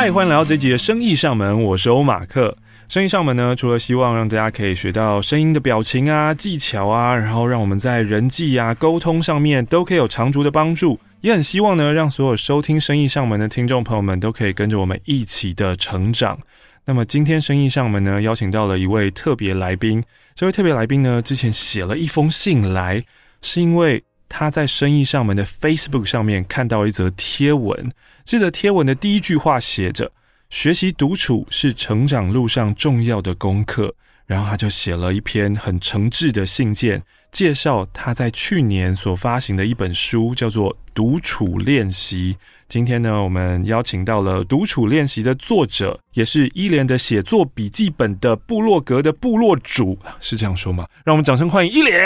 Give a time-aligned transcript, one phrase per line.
[0.00, 2.56] 嗨，欢迎来到这集的生意上门，我是欧马克。
[2.86, 16.38] 生意上门呢，除了希望让大家可以学到声音的表情啊、技巧啊，然后让我们在人际啊、沟通上面都可以有长足的帮助，也很希望呢，让所有收听生意上门的听众朋友们都可以跟着我们一起的成长。
[16.84, 20.00] 那么今天生意上门呢，邀请到了一位特别来宾。
[20.36, 23.02] 这位特别来宾呢，之前写了一封信来，
[23.42, 27.90] 是因为他在生意上门的 Facebook 上面看到一则贴文。
[28.24, 30.12] 这则贴文的第一句话写着
[30.50, 33.94] ：“学习独处是成长路上重要的功课。”
[34.26, 37.02] 然后他就写了一篇很诚挚的信件，
[37.32, 42.34] 介绍他在去年所发行的一本书，叫做《独处练习》。
[42.68, 50.86] 今天呢，我们邀请到了《独处练习》的作者，也是伊莲的写作笔记本的部落格的部落主，是这样说吗？
[51.06, 51.98] 让我们掌声欢迎伊莲。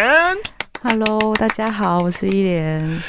[0.85, 3.01] Hello，大家好，我是伊莲。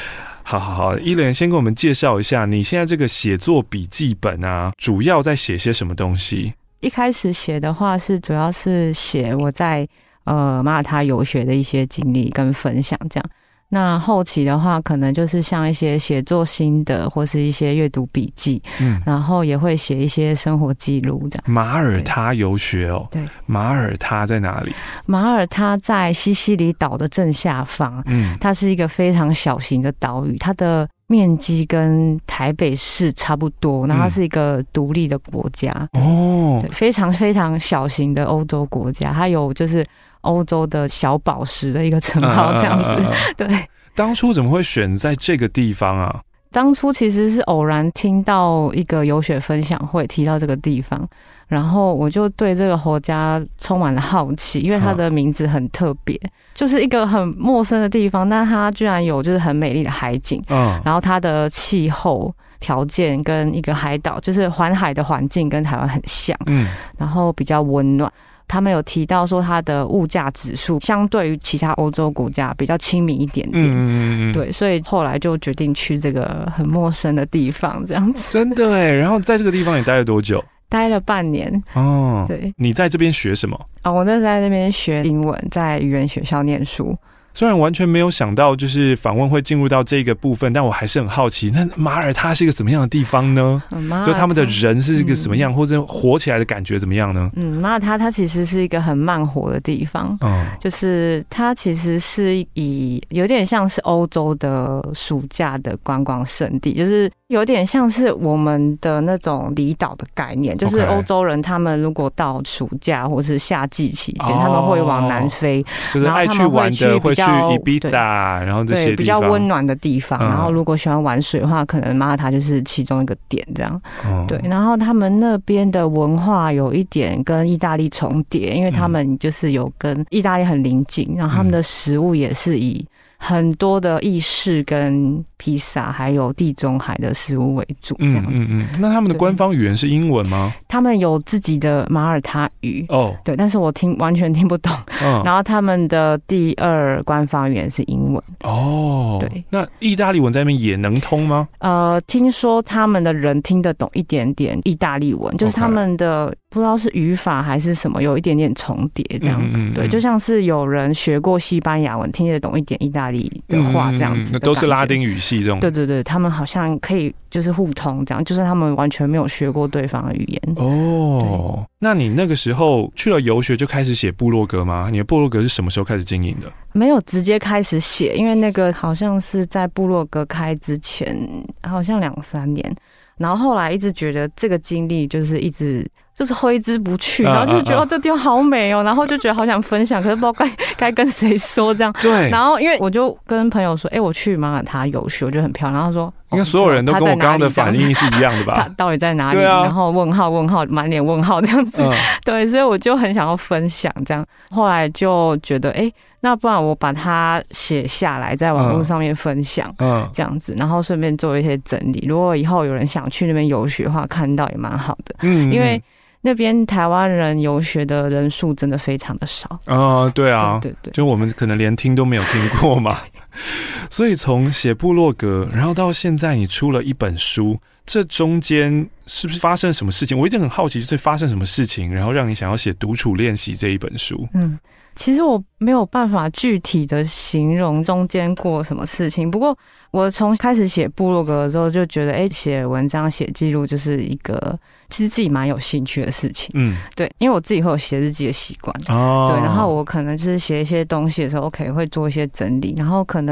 [0.44, 6.54] 好好好，伊莲先给我们介绍一下，你现在这个写作笔记本啊，主要在写些什么东西？
[6.78, 9.88] 一开始写的话是主要是写我在
[10.22, 13.30] 呃马耳他游学的一些经历跟分享这样。
[13.68, 21.44] 那后期的话，可能就是像一些写作心得或是一些阅读笔记，嗯，然后也会写一些生活记录这样。
[21.46, 24.72] 马耳他游学哦，对，马耳他在哪里？
[25.06, 35.70] 马耳他在西西里岛的正下方，嗯，它是一个非常小型的岛屿，它的面积跟台北市差不多，那它是一个独立的国家。
[35.94, 39.84] 哦，非常非常小型的欧洲国家，它有就是。
[40.24, 42.96] 欧洲的小宝石的一个称号，这样子。
[43.38, 46.20] 对，当初怎么会选在这个地方啊？
[46.50, 51.04] 当初其实是偶然听到一个游学分享会提到这个地方，
[51.48, 68.08] 然后我就对这个国家充满了好奇，因为它的名字很特别，啊、就是一个很陌生的地方，但它居然有就是很美丽的海景，嗯，然后它的气候条件跟一个海岛，就是环海的环境跟台湾很像，嗯，然后比较温暖。
[68.46, 78.32] 他们有提到说，它的物价指数相对于其他欧洲国家比较亲民一点点，嗯，对，所以后来就决定去这个很陌生的地方，这样子。
[78.32, 80.44] 真的哎， 然后在这个地方你待了多久？
[80.68, 82.24] 待了半年哦。
[82.28, 83.58] 对，你在这边学什么？
[83.82, 86.96] 啊，我那在那边学英文，在语言学校念书。
[87.34, 93.60] 虽然完全没有想到，就是访问会进入到这个部分，但我还是很好奇，那马耳他是一个怎么样的地方呢？
[94.06, 97.28] 就他们的人是一个什么样，嗯、或者活起来的感觉怎么样呢？
[97.34, 107.10] 嗯，马耳他它其实是一个很慢活的地方，嗯，就是它其实是以有点像是欧洲的暑假的观光胜地，就是。
[107.28, 120.20] 有点像是我们的那种离岛的概念，就是欧洲人他们如果到暑假或是夏季期间，他们会往南飞，就是爱去玩的会去伊比达，然后这些比较温暖的地方。
[120.20, 123.80] 然后如果喜欢玩水的话，可能马耳他就是其中一个点这样。
[124.28, 132.86] 对，然后他们那边的文化有一点跟意大利重叠，因为他们就是有跟意大利很邻近，然后他们的食物也是以。
[133.24, 138.52] 很多的意式跟披萨，还有地中海的食物为主，这样子。
[138.52, 138.80] 嗯嗯嗯。
[138.80, 140.52] 那他们的官方语言是英文吗？
[140.68, 144.70] 他们有自己的马耳他语哦，对，但是我听完全听不懂。
[145.02, 145.22] 嗯。
[145.24, 149.16] 然后他们的第二官方语言是英文哦。
[149.18, 149.42] 对。
[149.48, 151.48] 那意大利文在那边也能通吗？
[151.60, 159.42] 呃，听说他们的人听得懂一点点意大利文，就是他们的不知道是语法还是什么，有一点点重叠，这样。
[159.42, 159.74] 嗯嗯。
[159.74, 163.42] 对，就像是有人学过西班牙文，听得懂一点意大利。
[163.48, 165.58] 的话这样子，那都是拉丁语系这种。
[165.58, 170.54] 对对对，他们好像可以就是互通这样，就是他们完全没有学过对方的语言。
[170.54, 174.88] 哦，那你那个时候去了游学就开始写部落格吗？
[174.92, 176.46] 你的部落格是什么时候开始经营的？
[176.72, 181.18] 没有直接开始写，因为那个好像是在部落格开之前，
[181.62, 182.74] 好像两三年，
[183.16, 185.84] 然后后来一直觉得这个经历就是一直。
[186.16, 191.92] 就是挥之不去，然后就觉得这地方好美哦，然后就觉得好想分享，可是不知道该该跟谁说这样。
[192.00, 192.30] 对。
[192.30, 195.74] 然后因为我就跟朋友说，哎，我去马耳他游学，我觉得很漂亮。
[195.74, 198.54] 然后他说，应该所有人都跟我刚刚的反应是一样的吧？
[198.56, 199.42] 他到底在哪里？
[199.42, 201.82] 然后问号问号，满脸问号这样子。
[202.24, 204.24] 对，所以我就很想要分享这样。
[204.50, 205.90] 后来就觉得，哎，
[206.20, 212.06] 那不然我把它写下来，在网络上面分享，嗯，这样子，然后顺便做一些整理。
[212.08, 215.16] 如果以后有人想去那边游学的话，看到也蛮好的。
[215.22, 215.82] 嗯，因为。
[216.24, 219.46] 那边台湾人游学的人数真的非常的少。
[219.66, 222.96] 啊，对啊，对对对，就我们可能连听都没有听过嘛。
[223.90, 230.18] 所以从写部落格，然后到现在你出了一本书，这中间是不是发生了什么事情？
[230.18, 234.28] 我一直很好奇，就是发生什么事情，然后让你想要写《独处练习》这一本书？
[234.34, 234.58] 嗯，
[234.96, 239.30] 其实我没有办法具体的形容中间过什么事情。
[239.30, 239.56] 不过
[239.90, 244.58] 我从开始写部落格之后，就觉得，哎，写文章、写记录就是一个
[244.90, 246.50] 其实自己蛮有兴趣的事情。
[246.54, 248.74] 嗯，对，因为我自己会有写日记的习惯。
[248.88, 253.23] 哦，对，然后我可能就是写一些东西的时候，OK，会做一些整理，然后可能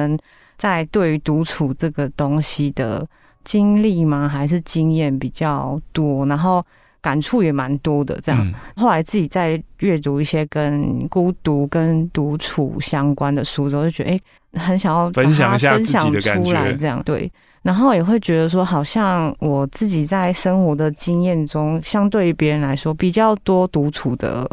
[0.57, 3.07] 在对于独处这个东西的
[3.45, 6.65] 经历吗，还是经验比较多，然后。
[7.03, 8.41] 感触也蛮多的，这样。
[8.47, 14.21] 嗯、后来自己在阅读一些跟孤独、跟独处相关的书之后，就觉得哎、
[14.53, 17.29] 欸，很想要分享一下自己的感觉，这样对。
[17.63, 24.49] 然后也会觉得说，好像我自己在生活的经验中，相对于别人来说，比较多独处的。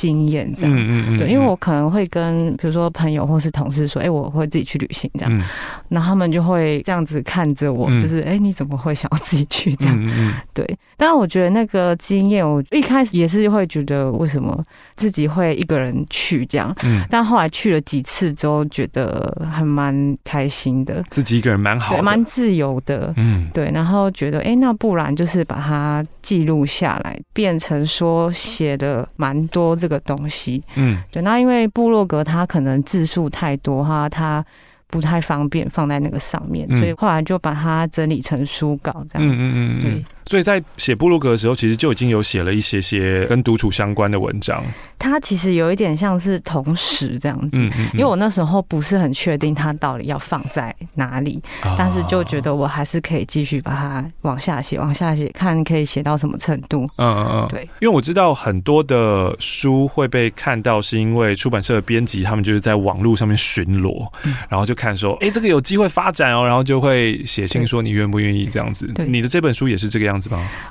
[0.00, 5.42] 经验这样，嗯嗯嗯，对，因为我可能会跟比如说朋友或是同事说，哎，我会自己去旅行这样，
[5.90, 10.32] 然后他们就会这样子看着我，就是哎，你怎么会想要自己去这样？
[10.54, 10.64] 对，
[10.96, 14.64] 但是我觉得那个经验，我一开始也是会觉得为什么
[14.96, 29.89] 自己会一个人去这样，嗯，但后来去了几次之后，觉得还蛮开心的，自己一个人蛮好，蛮自由的，嗯，对，然后觉得哎，那不然就是把它记录下来，变成说写的蛮多这个。
[29.90, 34.42] 个东西，嗯，对，那因为部落格它可能字数太多哈，它
[34.86, 40.04] 不太方便放在那个上面，嗯、所以后来就把它整理成书稿这样，嗯嗯嗯，对。
[40.30, 44.64] 所以在写布鲁格的时候，其实就已经有写了一些些跟独处相关的文章。
[44.96, 56.86] 它其实有一点像是同时这样子，嗯嗯嗯，因为我那时候不是很确定它到底要放在哪里，哦、但是就觉得我还是可以继续把它往下写，往下写，看可以写到什么程度。
[56.98, 57.62] 嗯嗯嗯，对。
[57.80, 68.86] 因为我知道很多的书会被看到，是因为出版社的编辑他们就是在网络上面巡逻，嗯、然后就看说，哎、欸，这个有机会发展哦，然后就会写信说你愿不愿意这样子。
[68.94, 70.19] 对你的这本书也是这个样子。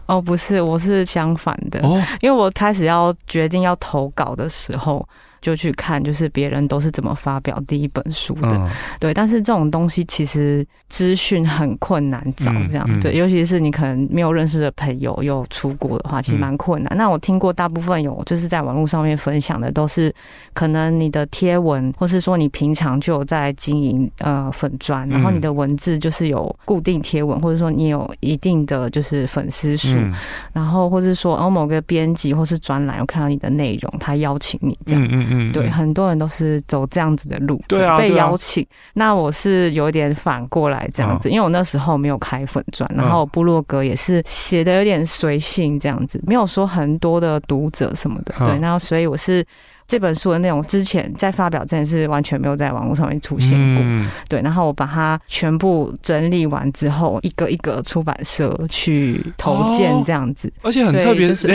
[0.06, 5.07] 哦，不是，我是相反的，哦、因为我开始要决定要投稿的时候。
[5.41, 8.69] 就去看，就是别人都是怎么发表第一本书的，嗯、
[9.00, 9.13] 对。
[9.13, 13.15] 但是这种东西其实资讯很困难找，这样、对。
[13.15, 16.94] 尤其是你可能没有认识的朋友又出国的话，其实蛮困难。
[16.95, 20.13] 嗯、那我听过大部分有就是在网络上面分享的，都是
[20.53, 30.13] 可能你的贴文，或是说你平常就有在经营呃粉砖，然后你的文字就是有固定贴文，或者说你有一定的就是粉丝数，嗯、
[30.53, 35.07] 然后或是说哦某个编辑或是专栏有看到你的内容，他邀请你这样。
[35.12, 38.66] 嗯嗯嗯，对，很多人都是走这样子的路，对啊，被邀请。
[38.94, 48.34] 那我是有点反过来这样子，因为我那时候没有开粉钻，然后部落格也是写的有点随性这样子，没有说很多的读者什么的。
[48.46, 49.46] 对，然后所以我是。
[49.89, 54.39] 这本书的内容之前在发表之前是完全没有在网络上面出现过，嗯、对。
[54.44, 60.47] 然后我把它全部整理完之后，一个一个出版社去投件这样子。
[60.57, 61.51] 哦、而且很特别，就是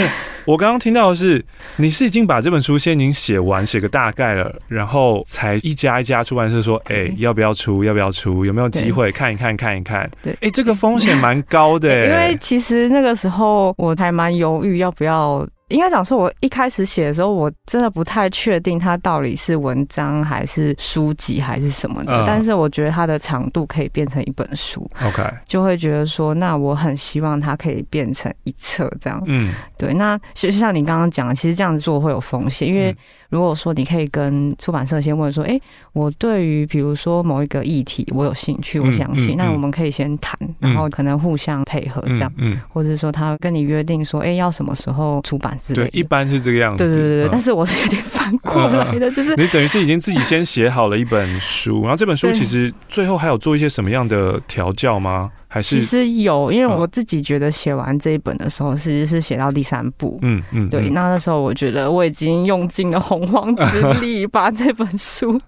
[0.46, 1.44] 我刚刚听到的是，
[1.76, 7.84] 你是已经把这本书先已经写完，写个大概了，然后才一家一家出版社说，哎对，要不要出？
[7.84, 8.44] 要不要出？
[8.44, 9.56] 有没有机会看一看？
[9.56, 10.10] 看一看？
[10.20, 15.46] 对，哎，这个风险蛮高的， 因为其实那个时候我还蛮犹豫要不要。
[15.74, 22.22] 应该讲说，我一开始写的时候，我真的不太确定它到底是文章还是书籍还是什么的。
[22.22, 29.20] Uh, 但是我觉得它的长度可以变成一本书，OK，就会觉得说，那我很希望它可以变成一册这样。
[29.26, 29.92] 嗯，对。
[29.92, 32.96] 那就像你刚刚讲，其实这样子做会有风险，因为
[33.34, 45.58] 如果说你可以跟出版社先问说，哎、欸，我对于比如说某一个议题我有兴趣，我相信，嗯嗯嗯、那我们可以先谈，然后可能互相配合这样，嗯，或者说他跟你约定说，哎、欸，要什么时候出版。
[45.74, 46.84] 对，一般是这个样子。
[46.84, 55.32] 对对对对，但是我是有点反过来的，就是 你等于是已经自己先写好了一本书，然后这本书其实最后还有做一些什么样的调教吗？
[55.54, 60.18] 还是其实有，因为我自己觉得写完这一本的时候，其实是写到第三部。
[60.22, 65.38] 嗯嗯，对，那那时候我觉得我已经用尽了洪荒之力 把这本书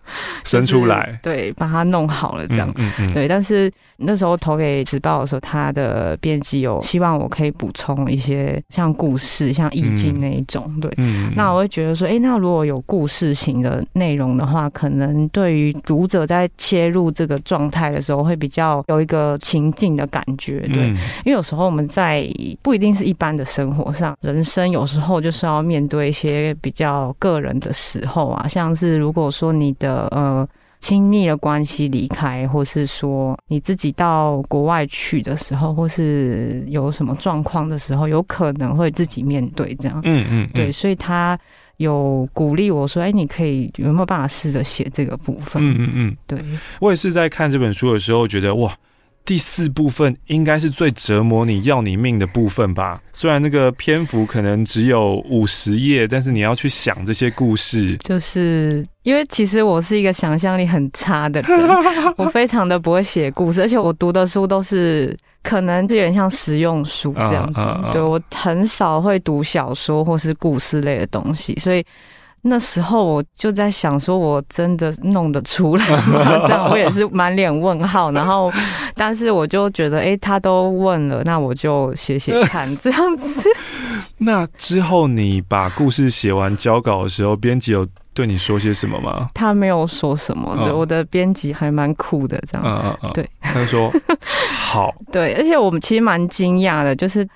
[0.44, 2.72] 生出来，对，把它弄好了这样。
[2.76, 3.68] 嗯嗯，对，但是。
[3.98, 10.92] 那时候投给时报的时候，他的编辑有希望我可以补充一些像故事、像意境那一种，对。
[10.98, 11.32] 嗯。
[11.34, 20.88] 那我会觉得说，哎，那如果有故事型的内容的话，可能对于读者在切入这个状态的时候，会比较有一个情境的感觉，对。
[20.88, 22.28] 因为有时候我们在
[22.62, 30.46] 不一定是一般的生活上，人生有时候就是要面对一些比较个人的时候啊，像是如果说你的呃。
[30.78, 39.98] 亲密的关系离开，或是说你自己到国外去的时候，或是有什么状况的时候，有可能会自己面对这样。
[40.04, 41.36] 嗯嗯，嗯对，所以他
[41.78, 46.38] 有鼓励我说：“哎，你可以有没有办法试着写这个部分？”嗯嗯嗯，对。
[46.78, 48.72] 我也是在看这本书的时候觉得哇。
[49.26, 53.02] 第四部分应该是最折磨你要你命的部分吧？
[53.12, 61.68] 虽然那个篇幅可能只有五十页，但是你要去想这些故事，就是因为其实我是一个想象力很差的人，
[62.16, 67.92] 我非常的不会写故事，而且我读的书都是可能就有点像实用书这样子，uh, uh, uh.
[67.92, 71.84] 对，我很少会读小说或是故事类的东西，所以。
[72.48, 76.42] 那时候我就在想，说我真的弄得出来吗？
[76.46, 78.10] 这样我也是满脸问号。
[78.12, 78.52] 然后，
[78.94, 83.48] 但是我就觉得，哎、欸，他都问了，那我就写写 看，这样子。
[84.18, 89.28] 那之后你把故事写完交稿的时候，编辑有对你说些什么吗？
[89.34, 92.64] 他没有说什么，对，我的编辑还蛮酷的，这样。
[92.64, 93.92] 嗯嗯嗯，对，他就说
[94.54, 94.94] 好。
[95.10, 97.26] 对，而且我们其实蛮惊讶的，就是。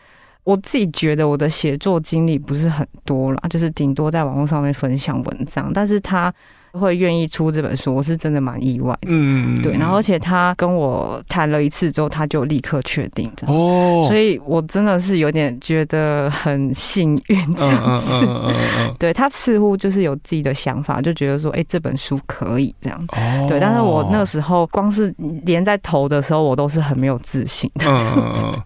[0.45, 6.33] 我自己觉得我的写作经历不是很多啦，就是顶多在网络上面分享文章，但是他。
[6.73, 9.09] 会愿意出这本书，我是真的蛮意外的。
[9.11, 9.73] 嗯，对。
[9.73, 13.57] 然后，而且他跟我谈了一次之后，他就立刻确定这样。
[13.57, 18.13] 哦，所以我真的是有点觉得很幸运这样子。
[18.13, 22.99] 嗯嗯嗯嗯、 对，他似乎就是有自己的想法，就觉得说，哎，这本书可以这样。
[23.09, 23.59] 哦，对。
[23.59, 25.13] 但是我那个时候光是
[25.45, 28.45] 连在投的时候，我都是很没有自信的这样子。
[28.47, 28.63] 嗯、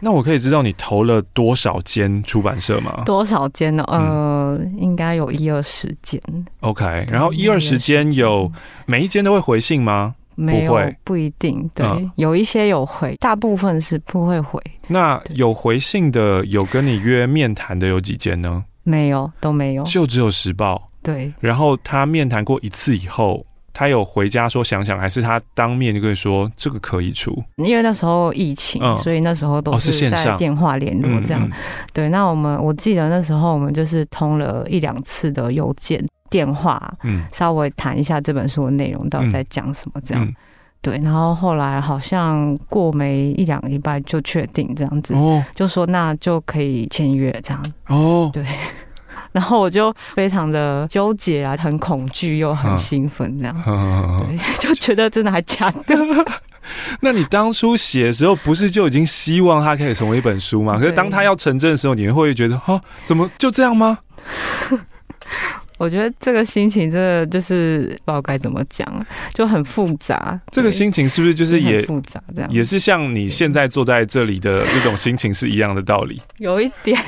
[0.00, 3.02] 那我可以知道你投了多少间出版社吗？
[3.04, 3.84] 多少间呢？
[3.86, 6.20] 呃，嗯、应该有一二十间。
[6.60, 7.30] OK，然后。
[7.36, 8.50] 一二十间有
[8.86, 10.14] 每一间都会回信吗？
[10.38, 11.66] 没有，不会，不一定。
[11.74, 14.60] 对，嗯、有一些有回，大部分是不会回。
[14.86, 18.62] 那有回信的，有跟你约面谈的有几间呢？
[18.82, 20.90] 没有，都没有，就只有时报。
[21.02, 21.32] 对。
[21.40, 27.42] 然后他面谈过一次以后，他有回家说想想，还是他当面就跟你说这个可以出？
[27.56, 31.42] 因为那时候疫情，嗯、所以那时候都是在电话联络这样。
[31.42, 31.56] 哦嗯嗯、
[31.94, 36.06] 对，那我们我记得那时候我们就是通了一两次的邮件。
[36.30, 40.00] 电话，嗯，稍微谈一下这本书的内容，到底在讲什么？
[40.04, 40.34] 这样，嗯嗯、
[40.82, 40.98] 对。
[41.02, 47.72] 然后后来好像过没一两个礼拜就确定这样子，哦，就说那就可以签约这样。
[47.88, 48.44] 哦，对。
[49.32, 55.94] 然后我就非常的纠结啊，很恐惧又很兴奋，这样，嗯、对， 就觉得真的还假的。
[57.00, 60.78] 那你当初写的时候，不是就已经希望它可以成为一本书吗？
[60.78, 63.98] 可是当它要成真的时候，你会觉得，哦，怎么就这样吗？
[65.78, 70.40] 我觉得这个心情真的就是不知道该怎么讲，就很复杂。
[70.50, 72.50] 这个心情是不是就是也复杂这样？
[72.50, 76.20] 也是像你现在坐在这里的那种心情是一样的道理。
[76.38, 76.98] 有一点，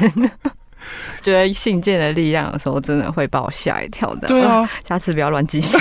[1.22, 4.14] 觉得信件的力量有时候，真的会把我吓一跳。
[4.20, 4.28] 这样。
[4.28, 5.80] 对啊， 下次不要乱寄信。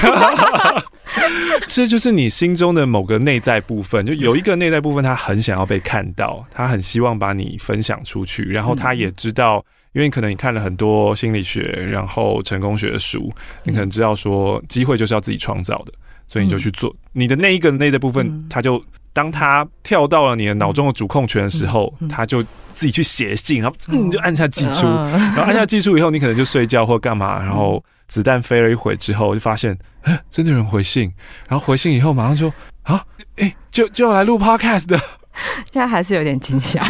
[1.67, 9.65] 这就是你心中的某个内在部分，就有一个内在部分，他很想要被看到，他很希望把你分享出去，然后他也知道。
[9.97, 15.93] 因为可能你看了很多心理学，然后成功学的书，你可能知道说机会就是要自己创造的，
[16.27, 18.79] 所以你就去做你的那一个内在部分，他就
[19.11, 29.75] 当他跳到了你的脑中的主控权的时候，他就自己去写信，然后你就按下寄出，然后按下寄出以后，你可能就睡觉或干嘛，然后子弹飞了一会之后，就发现
[30.29, 31.11] 真的有人回信，
[31.49, 33.03] 然后回信以后马上就啊，
[33.37, 34.95] 哎，就就要来录 podcast 的，
[35.73, 36.85] 现在还是有点惊吓。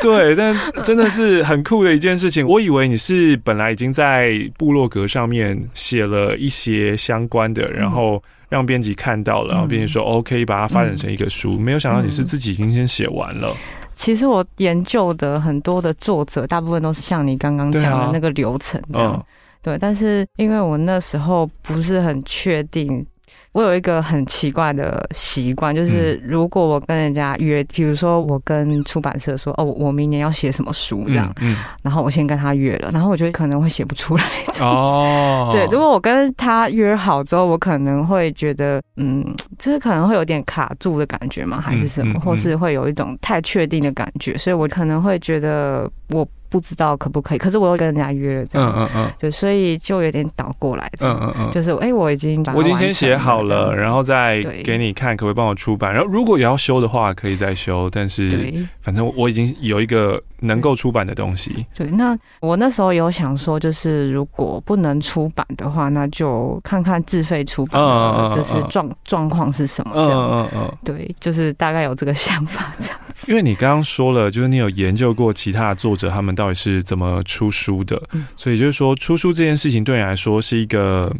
[0.02, 2.46] 对，但真的是很酷的一件事情。
[2.46, 11.58] 我以为你是本来已经在部落格上面写了一些相关的，然后让编辑看到了，然后编辑说 OK，把它发展成一个书。
[11.58, 13.54] 没有想到你是自己已经先写完了。
[13.92, 19.26] 其实我研究的很多的作者，大部分都是像你刚刚讲的那个流程这样。
[19.62, 23.06] 对，但是因为我那时候不是很确定。
[23.52, 34.92] 我有一个很奇怪的习惯，就是如果我跟人家约，比如说我跟出版社说，哦，我明年要写什么书这样，嗯，嗯，然后我先跟他约了，然后我觉得可能会写不出来这样子。
[34.92, 39.24] 哦， 对，如果我跟他约好之后，我可能会觉得，嗯，
[39.58, 46.26] 就是可能会有点卡住的感觉嘛，还是什么，或是会有一种太确定的感觉，所以我可能会觉得我。
[46.50, 55.92] 不知道可不可以，可是我又跟人家约了这样，嗯嗯嗯，就所以就有点倒过来，嗯嗯嗯，就是哎、欸，我已经把我已经先写好了，然后再给你看，可不可以帮我出版？
[55.94, 61.64] 然后如果也要修的话，可以再修，但是反正我已经有一个能够出版的东西。
[61.74, 72.98] 对，那我那时候有想说，就是如果不能出版的话，那就看看自费出版的就是状状况是什么这样，嗯嗯嗯，对，就是大概有这个想法这样。
[73.06, 73.09] 子。
[73.28, 76.30] 因为你刚刚说了，就是你有研究过其他的作者他们。
[76.40, 78.00] 到底是怎么出书的？
[78.12, 81.14] 嗯，所以就是说，出书这件事情对你来说是一个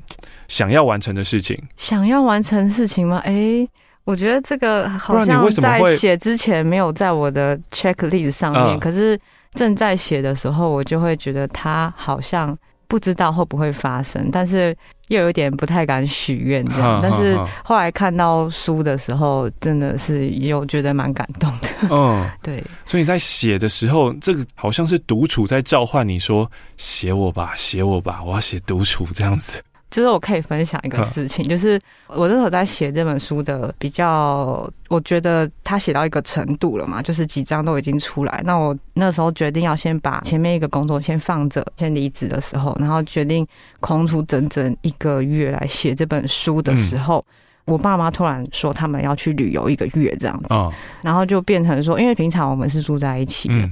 [0.49, 1.61] 想要完成的事情。
[1.77, 3.21] 想要完成事情吗？
[3.25, 3.69] 哎、欸，
[4.05, 9.21] 我觉得这个好像在写之前没有在我的 checklist 上面，可是
[9.53, 12.57] 正在写的时候，我就会觉得它好像
[12.89, 14.75] 不知道会不会发生，但是
[15.11, 17.01] 又有点不太敢许愿这样。
[17.03, 21.69] 但是后来看到书的时候，真的是有觉得蛮感动的。
[21.91, 22.65] 嗯， 对。
[22.87, 38.41] 所以你在写的时候，这个好像是独处在召唤你说：“写我吧，写我吧，我要写独处这样子。”其实我可以分享一个事情，就是我那时候在写这本书的比较，我觉得他写到一个程度了嘛，就是几章都已经出来。
[38.45, 43.45] 那我那时候决定要先把前面一个工作先放着，先离职的时候，然后决定
[43.81, 47.25] 空出整整一个月来写这本书的时候，
[47.65, 50.55] 我爸妈突然说他们要去旅游一个月这样子，
[51.03, 53.69] 然后就变成说，因为平常我们是住在一起的，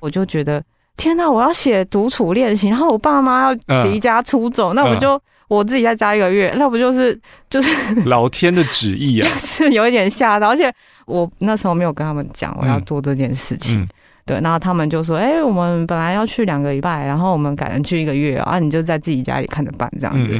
[0.00, 0.64] 我就觉得
[0.96, 5.20] 天哪，我要写独处练习，然后我爸妈要离家出走，那我就。
[5.48, 7.18] 我自己再加一个月，那不就是
[7.50, 7.70] 就是
[8.06, 9.28] 老天的旨意啊？
[9.28, 10.72] 就是有一点吓到，而且
[11.06, 13.80] 我那时候没有跟他们讲我要做这件事情。
[13.80, 13.88] 嗯嗯
[14.28, 20.38] 对，然后他们就说：“哎，我们本来要去两个礼拜，然后我们改成去一个月啊，你就在自己家里看着办这样子。”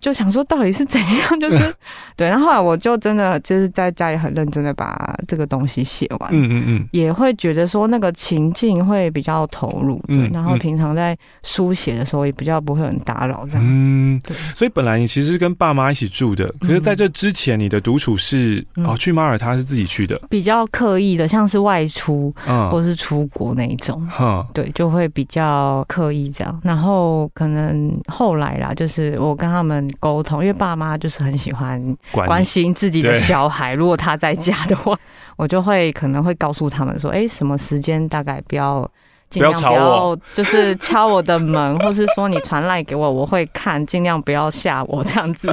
[0.00, 1.74] 就想说到底是怎样，就是
[2.16, 2.28] 对。
[2.28, 10.30] 然后后来我就真的就是在家里很认真的把这个东西写完，嗯嗯嗯，也会觉得说那个情境会比较投入，对。
[10.32, 13.64] 然后平常在书写的时候也比较不会很打扰这样。
[13.66, 14.36] 嗯，对。
[14.54, 23.23] 所以本来你其实是跟爸妈一起住的，可是在这之前你的独处是哦去马耳他是自己去的，比较刻意的，像是外出，嗯，或是出。
[23.28, 24.06] 国那一种，
[24.52, 26.60] 对，就会比较刻意这样。
[26.62, 33.74] 然后可能后来啦，就是我跟他们沟通，因为爸妈就是很喜欢关心自己的小孩。
[33.74, 34.96] 如果他在家的话，
[35.36, 38.90] 我就会可能会告诉他们说，哎，什么时间大概不要。
[39.30, 45.52] 尽量不要就是敲我的门，或是说你传赖给我，我会看， 尽量不要吓我这样子。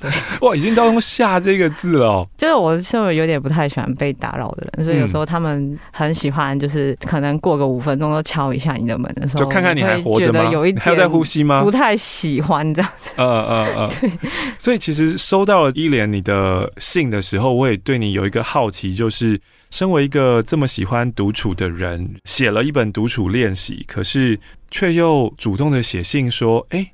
[0.00, 2.28] 对， 哇，已经到用“吓”这个字了哦。
[2.36, 10.50] 就是我是不是有点不太喜欢被打扰的人，所以有时候他们很喜欢，就是可能过个五分钟都敲一下你的门的时候，就看看你还活着吗？
[10.50, 11.62] 有一 点还在呼吸吗？
[11.62, 13.12] 不太喜欢这样子。
[13.16, 13.90] 嗯嗯嗯。
[14.00, 14.10] 对。
[14.58, 19.40] 所以其实收到了一连你的信的时候，我也对你有一个好奇，就是。
[19.72, 24.38] 身为一个这么喜欢独处的人，写了一本独处练习，可是
[24.70, 26.92] 却又主动的写信说：“哎、欸，哎、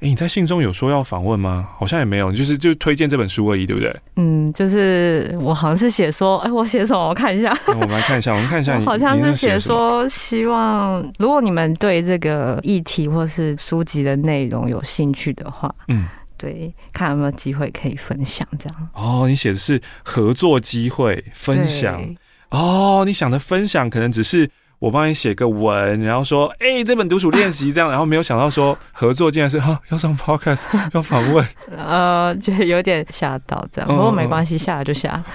[0.00, 1.70] 欸，你在信中有说要访问吗？
[1.78, 7.08] 好像也没有，就是就推荐这本书而已，对不对？”嗯，就是我好像是写说，哎、欸，我写什么？
[7.08, 16.04] 我看一下， 我们来看一下，我们看一下你，好像是写说，希望如果你们对这个议题或是书籍的内容有兴趣的话，嗯。
[16.38, 18.88] 对，看有没有机会可以分享这样。
[18.94, 22.14] 哦，你写的是合作机会分享。
[22.50, 30.64] 哦，你想的分享可能只是我帮你写个文，然后说，哎、欸，这本独处练习这样，然后没有想到说合作竟然是哈要上 podcast
[30.94, 31.46] 要访问。
[31.76, 35.22] 呃，就有点吓到这样，不过没关系，下了就下。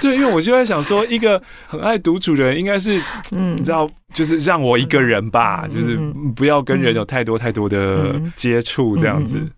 [0.00, 3.02] 对，因为我就在想说，一个很爱独处的人，应该是，
[3.32, 3.88] 嗯，你知道。
[4.14, 5.96] 就是让我一个人吧，嗯、就是
[6.34, 9.36] 不要跟人有太多太多的接触，这样子。
[9.38, 9.50] 嗯，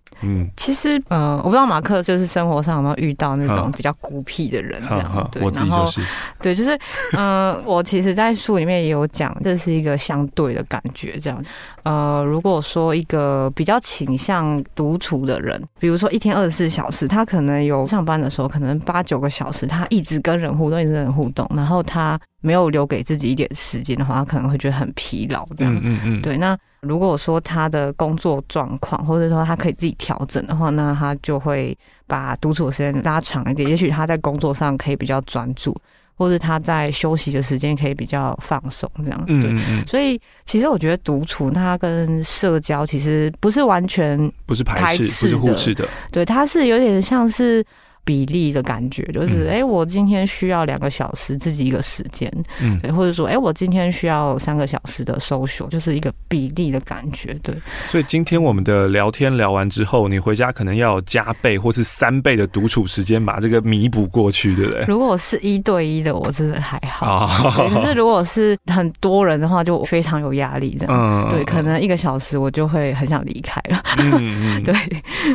[0.55, 5.29] 其实呃，我不知道马克就是生活上有没有遇到那种比较孤僻的人这样。
[5.31, 6.01] 对，我自己就是。
[6.41, 6.77] 对，就是
[7.13, 11.43] 呃，我其实，在书里面也有讲，这是一个相对的感觉，这样。
[11.83, 25.73] 呃，如果说一个比较倾向独处的人，比如说一天二十四小时，他可能有上班的时候，可能八九个小时，他一直跟人互动，一直跟人互动，然后他没有留给自己一点时间的话，他可能会觉得很疲劳，这样。
[25.75, 26.21] 嗯嗯嗯。
[26.21, 35.75] 对，那如果说他的工作状况，或者说他可以自己调整的话，那他就会把独处的时间拉长一点，也许他在工作上可以比较专注。
[36.15, 39.35] 或者他在休息的时间可以比较放松，这样对。
[39.37, 45.87] 嗯嗯嗯，所以其实我觉得独处它跟社交其实不是完全不是排斥，不是互斥的。
[46.11, 47.65] 对，它是有点像是。
[48.03, 57.55] 比例的感觉就是，哎、嗯欸，我今天需要两个小时自己一个时间，嗯，对，或者说，哎、欸，我今天需要三个小时的 social，就是一个比例的感觉，对。
[57.87, 64.85] 所以今天我们的聊天聊完之后，你回家可能要有加倍或是三倍的独处时间，把这个弥补过去，对不对？
[64.87, 74.11] 如果是一对一的，我真的还好，哦、可是如果是很多人的话，就非常有压力，这样，嗯、对，可能一个小时我就会很想离开了，嗯
[74.57, 74.73] 嗯， 对。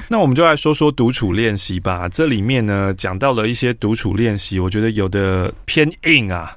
[0.09, 2.53] 那我们就来说说独处练习吧，这里面。
[2.54, 6.56] 面呢，讲到了一些独处练习，我觉得有的偏硬啊，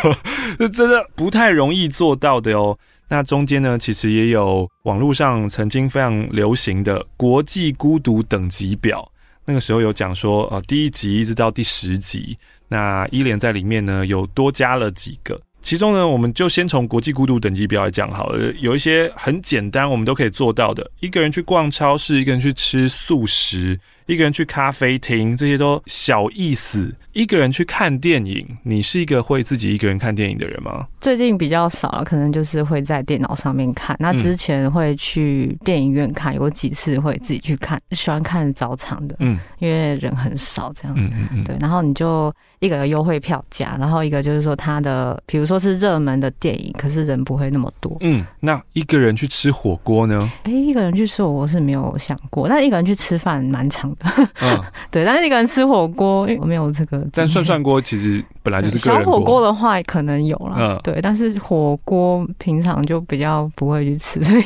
[0.58, 2.78] 这真的不太容易做到的哦。
[3.08, 9.06] 那中间呢，其实也有网络上曾经非常流行的国际孤独等级表，
[9.44, 15.38] 那个时候有讲说，呃，第一集一直到第十集，那伊莲在里面呢有多加了几个。
[15.60, 18.52] 其中呢，我们就先从国际孤独等级表来讲好了。
[18.58, 20.90] 有一些很简单，我们都可以做到的。
[21.00, 26.94] 一个人去逛超市，一个人去吃素食，一个人去咖啡厅，这些都小意思。
[27.12, 30.86] 一个人去看电影，你是一个会自己一个人看电影的人吗？
[31.00, 33.96] 最近比较少了，可能就是会在电脑上面看。
[34.00, 41.56] 那之前会去电影院看，有几次会自己去看，喜欢看早场的，嗯，因为人很少，这样，嗯嗯嗯，对。
[41.60, 47.96] 然后你就一个优惠票价，然后一个就是说他的，比如说是热门的电影，可是人不会那么多。
[48.00, 50.28] 嗯，那一个人去吃火锅呢？
[50.42, 54.28] 哎，一个人去吃火锅是没有想过，但一个人去吃饭蛮长的。
[54.42, 57.04] 嗯， 对，但是一个人吃火锅，我没有这个。
[57.12, 61.00] 但涮涮锅其实本来就是个人小火锅的话，可能有了，嗯，对。
[61.00, 64.42] 但是火锅平常就比较不会去吃，所以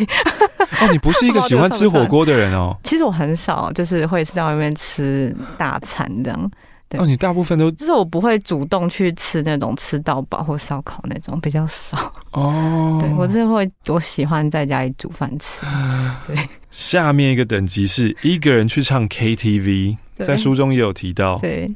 [0.80, 2.76] 哦，你不是一个喜欢吃火锅的人哦。
[2.84, 6.50] 其实我很少就是会在外面吃大餐这样。
[6.88, 12.98] 对哦，你大部分都就是我不会主动去吃那种吃到饱或烧烤那种，比较少哦。
[13.02, 15.66] 对，我是会我喜欢在家里煮饭吃。
[16.26, 16.36] 对，
[16.70, 21.38] 下面一个等级是一个人去唱 KTV，在书中也有提到。
[21.38, 21.70] 对。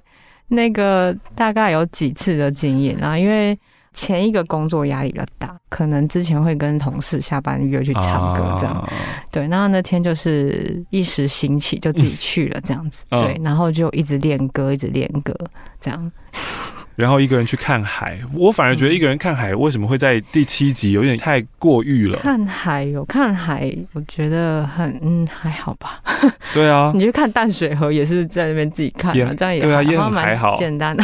[0.48, 3.58] 那个大概有几次的经验啊，因为
[3.92, 8.92] 前一个工作压力比较大，可能之前会跟同事下班约去唱歌这样，啊、
[9.30, 15.34] 对，然后那天就是一时兴起就自己去了这样子，嗯、对，然后就一直练歌，一直练歌
[15.80, 16.12] 这样。
[16.94, 22.18] 然后一个人去看海，我反而觉得一个人看海为什么会在第七集有点太过誉了？
[22.18, 26.02] 看海有看海，我觉得很嗯还好吧。
[26.52, 31.02] 对啊，你去看淡水河也是在那边自己看，也这样也对啊，也很还好，简单的。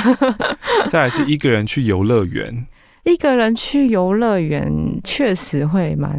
[0.91, 2.67] 再来是一个人去游乐园，
[3.13, 6.11] 一个人去游乐园确实会蛮，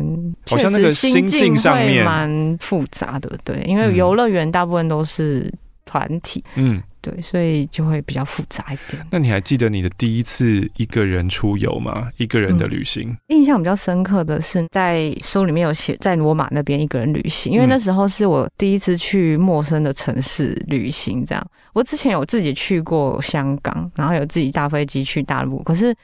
[0.48, 5.54] 好像那个心境上面蛮复杂的，对，因为游乐园大部分都是
[5.86, 6.82] 团体，嗯。
[7.02, 9.02] 对，所以就会比较复杂一点。
[9.10, 12.10] 那你还记得你的第一次一个人出游吗？
[12.18, 13.10] 一个人的旅行？
[13.10, 21.26] 嗯，印象比较深刻的是在书里面有写在罗马那边一个人旅行，因为那时候是我第一次去陌生的城市旅行。
[21.26, 25.96] 这样，我之前有自己去过香港，然后有自己搭飞机去大陆，可是。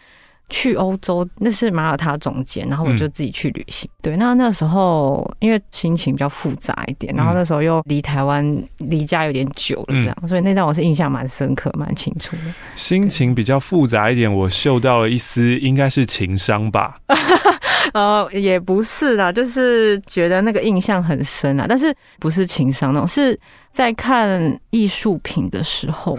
[0.49, 3.89] 去欧洲那是马耳他中间，然后我就自己去旅行。
[3.89, 8.45] 嗯、对，那那时候因为心情比较复杂一点，然后那时候又离台湾
[8.77, 12.43] 离家有点久了，这样，嗯、所以那段我是印象蛮深刻、蛮清楚的。
[12.75, 16.97] 心情比较复杂一点，我嗅到了一丝应该是情商吧？
[17.93, 23.39] 呃，也不是啦，就是觉得那个印象很深啊，但是不是情商那种，是
[23.71, 26.17] 在看艺术品的时候。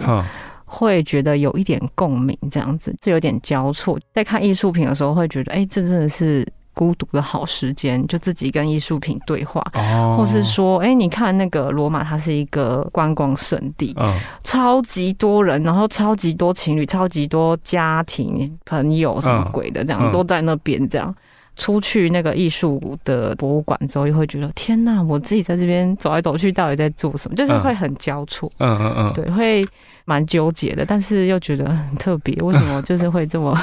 [0.69, 3.97] 会觉得有一点共鸣，这样子就有点交错。
[4.13, 21.15] 在看艺术品的时候，会觉得，哎，这真的是孤独的好时间，就自己跟艺术品对话，哦、或是说，哎，你看那个罗马，它是一个观光圣地，嗯、超级多人，然后超级多情侣，超级多家庭朋友什么鬼的，这样、嗯、都在那边，这样
[21.57, 27.35] 出去那个艺术的博物馆之后，又会觉得，天呐，我自己在这边走来走去，到底在做什么？
[27.35, 29.65] 就是会很交错，嗯嗯嗯，对，会。
[30.09, 32.33] 蛮纠结的，但是又觉得很特别。
[32.35, 33.53] 为什么就是会这么？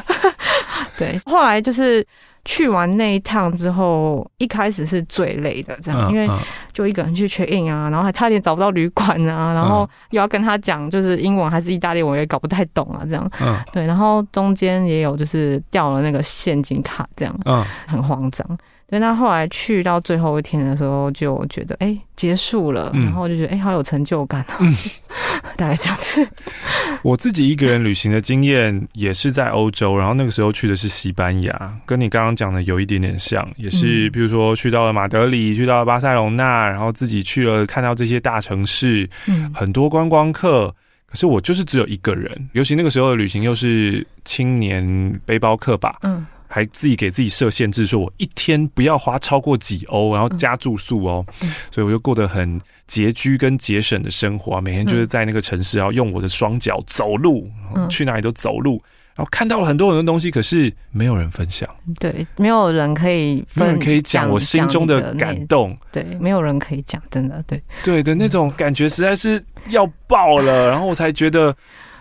[0.98, 2.06] 对，后来就是
[2.44, 6.28] 去完那一趟之后，一开始是最累的，这样，因为
[6.72, 13.30] 就一个人去 check in 啊，然后还差点找不到旅馆啊，然后又要跟他讲，就是英文还是意大利文，我也搞不太懂啊，这样。
[13.72, 18.46] 对，然后中间也有就是掉了那个现金卡，这样，很慌张。
[18.86, 24.74] 对，那后来去到最后一天的时候，就觉得哎、欸、结束了，然后就觉得哎、欸、好有成就感啊，嗯、
[25.56, 26.26] 大概这样子。
[27.02, 40.72] 我自己一个人旅行的经验也是在欧洲，然后那个时候去的是西班牙，跟你刚刚讲的有一点点像，也是比如说去到了马德里，去到了巴塞隆纳，然后自己去了看到这些大城市，嗯，很多观光客，
[41.06, 46.24] 可是我就是只有一个人，尤其那个时候的旅行又是青年背包客吧，嗯。
[46.54, 57.50] 还自己给自己设限制，说我一天不要花超过几欧，然后加住宿哦，嗯、所以我就过得很拮据跟节省的生活，啊每天就是在那个城市，然后用我的双脚走路，
[57.90, 58.80] 去哪里都走路，
[59.16, 71.52] 然后看到了很多很多东西，可是没有人分享，对，没有人可以，没有人可以讲我心中的感动，对，没有人可以讲，真的，对，对的那种感觉实在是要爆了，然后我才觉得。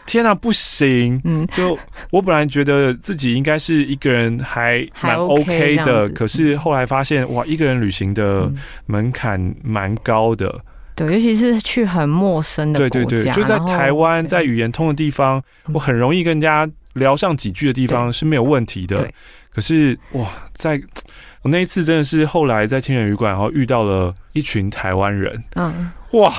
[0.05, 1.19] 天啊，不行！
[1.23, 1.77] 嗯，就
[2.11, 8.51] 我本来觉得自己应该是一个人还蛮 OK 的，可是后来发现哇，一个人旅行的
[8.85, 10.63] 门槛蛮高的。
[10.95, 15.41] 对，尤其是去很陌生的对对对，就在台湾，在语言通的地方，
[15.73, 19.09] 我很容易跟人家聊上几句的地方是没有问题的。
[19.51, 20.79] 可是哇，在
[21.41, 26.31] 我那一次真的是后来在青年旅馆，然后遇到了一群台湾人，嗯，哇，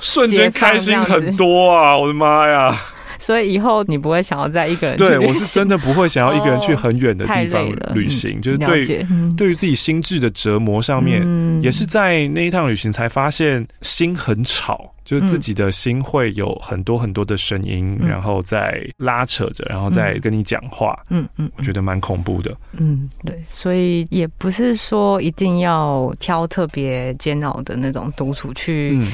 [0.00, 1.96] 瞬间开心很多啊！
[1.96, 2.74] 我的妈呀！
[3.22, 28.98] 所以以后你不会想要再一个人去对，我是真的不会想要一个人去很远的地方旅行，嗯、就是对、嗯、对于自己心智的折磨上面，嗯、也是在那一趟旅行才发现心很吵，就是自己的心会有很多很多的声音，嗯、然后在拉扯着，然后再跟你讲话，嗯嗯，我觉得蛮恐怖的，嗯，对，所以也不是说一定要挑特别煎熬的那种独处去。
[29.00, 29.12] 嗯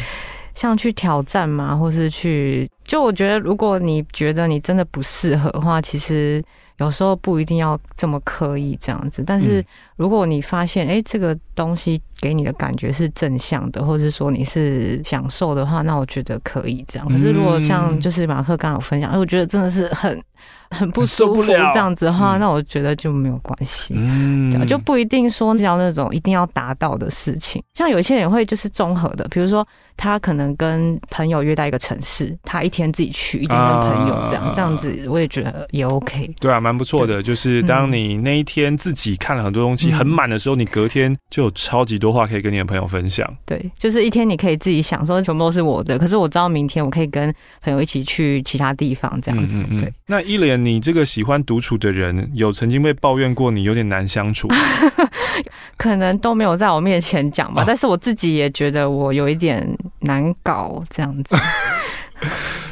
[0.58, 6.42] 像去挑战嘛，或是去，就我觉得，如果你觉得你真的不适合的话，其实
[6.78, 9.22] 有时候不一定要这么刻意这样子。
[9.24, 17.08] 但是如果你发现，哎、欸，这个东西给你的感觉是正向的，或者是说你是享受的话，那我觉得可以这样。
[17.08, 20.20] 可是如果像就是马克刚刚有分享，哎，我觉得真的是很。
[20.70, 27.62] 很不舒服这样子的话，那我觉得就没有关系，嗯，就不一定说要那种一定要达到的事情。
[27.74, 36.34] 像有些人会就是综合的，比如说他可能跟朋友约到一个城市，他一天自己去，一天跟朋友这样，这样子我也觉得也 OK。
[36.38, 37.22] 对啊，蛮不错的。
[37.22, 43.26] 就是当你那一天自己看了很多东西很满的时候，你隔天就有超级多话可以跟你的朋友分享。
[43.46, 49.62] 对，就是一天你可以自己想说全部都是我的，可是我知道明天我可以跟朋友一起去其他地方这样子。
[49.78, 50.57] 对，那伊莲。
[50.64, 54.48] 你这个喜欢独处的人，有曾经被抱怨过你有点难相处？
[55.76, 59.66] 可能都没有在我面前讲吧，哦、但是我自己也觉得我有一点
[60.00, 61.36] 难搞这样子。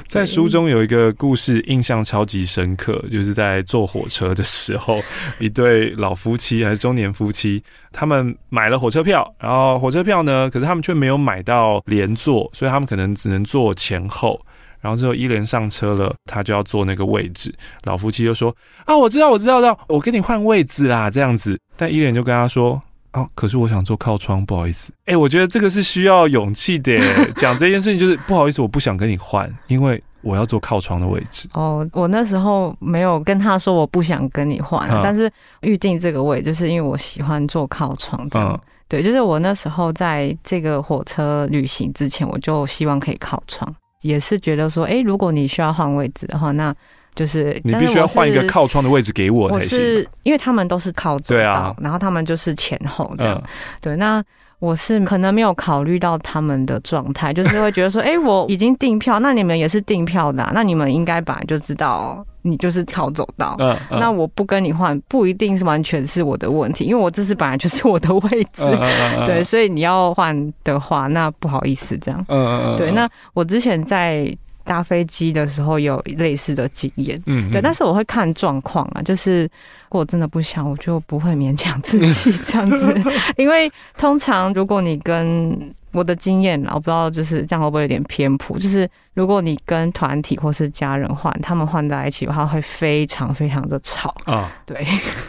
[0.07, 5.03] 在书中有一个故事印象超级深刻，就是在坐火车的时候，
[5.39, 14.41] 一对老夫妻还是中年夫妻，他们买了火车票，然后火车票呢，可是他们却没有买到连座，所以他们可能只能坐前后。
[14.87, 17.53] 然后之后伊莲上车了，他就要坐那个位置。
[17.83, 18.55] 老夫妻就说
[18.87, 26.97] ：“啊，我知道，我知道，知道，我跟你换位置啦，这样子。”但伊莲就跟他说：“啊，可是我想坐靠窗，不好意思。”哎，我觉得这个是需要勇气的。
[27.35, 31.49] 讲这件事情就是不好意思，我不想跟你换，因为我要坐靠窗的位置。
[31.55, 35.29] 哦，我那时候没有跟他说我不想跟你换，嗯、但是
[35.63, 38.29] 预定这个位，就是因为我喜欢坐靠窗。
[38.35, 38.57] 嗯，
[38.89, 43.75] 对，就是我那时候在这个火车旅行之前，我就希望可以靠窗。
[44.07, 46.75] 也是觉得说，哎、欸，如果你需要换位置的话，那
[47.15, 49.79] 就是你必须要换一个靠窗的位置给我才行。
[49.79, 53.35] 我是因为他们都是靠走道，对啊，然后他们就是前后这样。
[53.37, 53.49] 嗯、
[53.81, 54.23] 对，那
[54.59, 62.25] 我是可能没有考虑到他们的状态， 就是会觉得说，哎、欸，我已经订票，那你们也是订票的、啊，那你们应该本来就知道。
[62.49, 68.63] 你就是靠走道，嗯嗯、那我不跟你换，不一定是完全是我的问题，因为我这是本来就是我的位置，
[69.27, 74.33] 对，所以你要换的话，那不好意思这样，嗯嗯嗯、对，那我之前在
[74.67, 82.95] 搭飞机的时候有类似的经验，嗯，对，但是我会看状况啊，就是如果真的不想，我就不会勉强自己这样子，
[83.39, 88.59] 因为通常如果你跟我的经验，我不知道就是这样会不会有点偏颇。
[88.59, 94.53] 就是如果你跟团体或是家人换，他们换在一起的话，会非常非常的吵啊。
[94.67, 94.85] 对，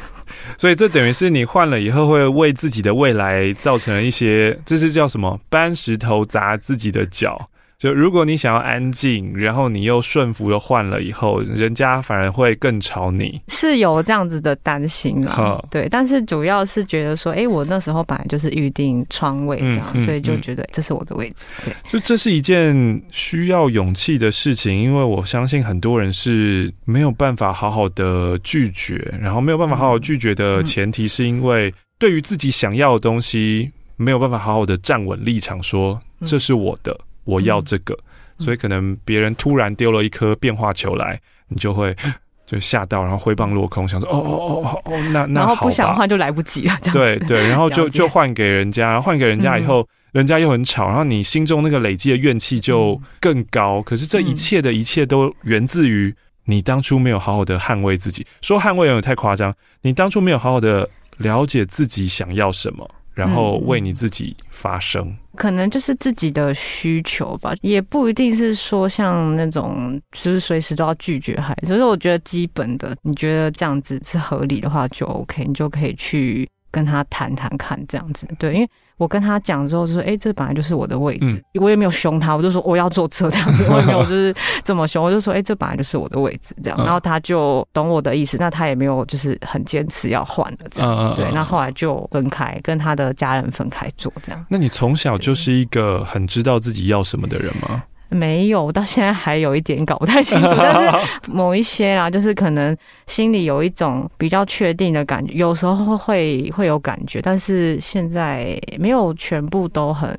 [0.57, 5.39] 所以这等于是你换了以后，会为自己的未来造成一些，这是叫什么？
[5.47, 7.49] 搬石头砸自己的脚。
[7.77, 15.63] 就如果你想要安静，然后你又顺服的换了以后，人家反而会更吵你，是有这样子的担心啦。
[15.69, 21.45] 对，但是主要是觉得说，哎、欸，我那时候本来就是预定窗位这样，嗯嗯、所以就觉得这是我的位置。
[21.63, 36.99] 对，就这是一件需要勇气的事情，因为我相信很多人是没有办法好好的拒绝，然后没有办法好好拒绝的前提是因为对于自己想要的东西没有办法好好的站稳立场，说这是我的。
[37.27, 37.95] 我要这个，
[38.39, 41.93] 所以可能别人突然丢了一颗变化球来，你就会
[42.47, 47.19] 就吓到，然后挥棒落空，想说哦哦哦哦哦，那那好吧，然后不想换就来不及了，这样子。
[47.19, 53.81] 对对， 然后就就换给人家，然后换给人家以后，人家又很吵，然后你心中那个累积的怨气就更高。
[53.81, 58.25] 可是这一切的一切都源自于你当初没有好好的捍卫自己。
[58.41, 62.89] 说捍卫有点太夸张，你当初没有好好的了解自己想要什么。
[63.13, 71.67] 然后为你自己发生，可能就是自己的需求吧，也不一定是说像那种就是随时都要拒绝孩子。
[71.67, 78.27] 所以我觉得基本的，你觉得这样子是合理的话，就 OK，你就可以去跟他谈谈看，这样子。
[78.39, 78.69] 对，因为。
[78.97, 81.25] 我跟他讲之后就说：“哎、欸，这本来就是我的位置。
[81.25, 85.03] 嗯”我也没有凶他，我就说我要坐车这样子， 我也没有就是这么凶。
[85.03, 91.13] 我就说：“哎、欸，这本来就是我的位置。”这样，然后他就懂我的意思，那他也没有就是很坚持要换了这样。
[91.15, 94.45] 对，那后来就分开，跟他的家人分开坐这样。
[94.49, 97.83] 那你从小就是一个很知道自己要什么的人吗？
[98.09, 110.09] 没有，到现在还有一点搞不太清楚，但 是某一些啊，就是可能心里有一种比较确定的感觉，有时候会会有感觉，但是现在没有全部都很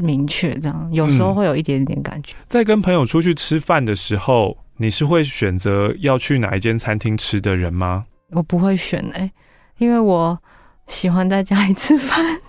[0.00, 2.34] 明确，这样有时候会有一点点感觉。
[2.48, 8.06] 在跟朋友出去吃饭的时候，你是会选择要去哪一间餐厅吃的人吗？
[8.30, 9.32] 我不会选哎、欸，
[9.78, 10.36] 因为我
[10.88, 12.40] 喜欢在家里吃饭。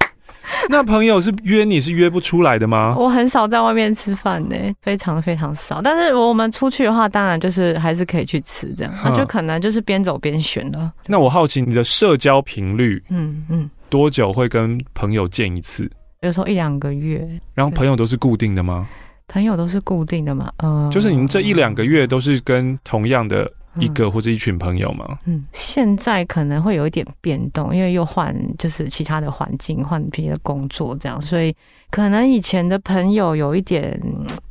[0.70, 2.96] 那朋友是约你是约不出来的吗？
[2.98, 5.82] 我很少在外面吃饭呢，非常非常少。
[5.82, 10.92] 但是我们出去的话，当然就是还是可以去吃这样，那就可能就是边走边选了。
[11.08, 15.90] 那我好奇你的社交频率，嗯嗯，多久会跟朋友见一次？
[16.22, 17.28] 有时候一两个月。
[17.54, 18.88] 然后朋友都是固定的吗？
[19.28, 20.52] 朋友都是固定的嘛？
[20.58, 23.50] 呃，就是你们这一两个月都是跟同样的。
[23.80, 25.18] 一个或者一群朋友吗？
[25.26, 31.56] 嗯，现在可能会有一点变动，因为又换就是其他的环境，换别的工作这样，所以
[31.90, 34.00] 可能以前的朋友有一点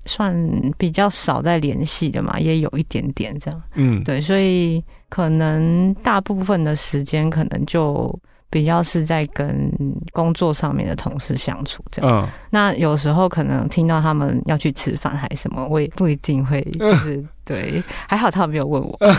[0.07, 0.35] 算
[0.77, 3.63] 比较少在联系的嘛，也有一点点这样。
[3.75, 8.19] 嗯，对，所以可能大部分的时间可能就。
[8.53, 9.73] 比较是在跟
[10.13, 19.15] 工作上面的同事相处这样，嗯，那有时候可能听到他们要去吃饭还是什么，我也不一定会， 就是、嗯、对，还好他们没有问我，嗯、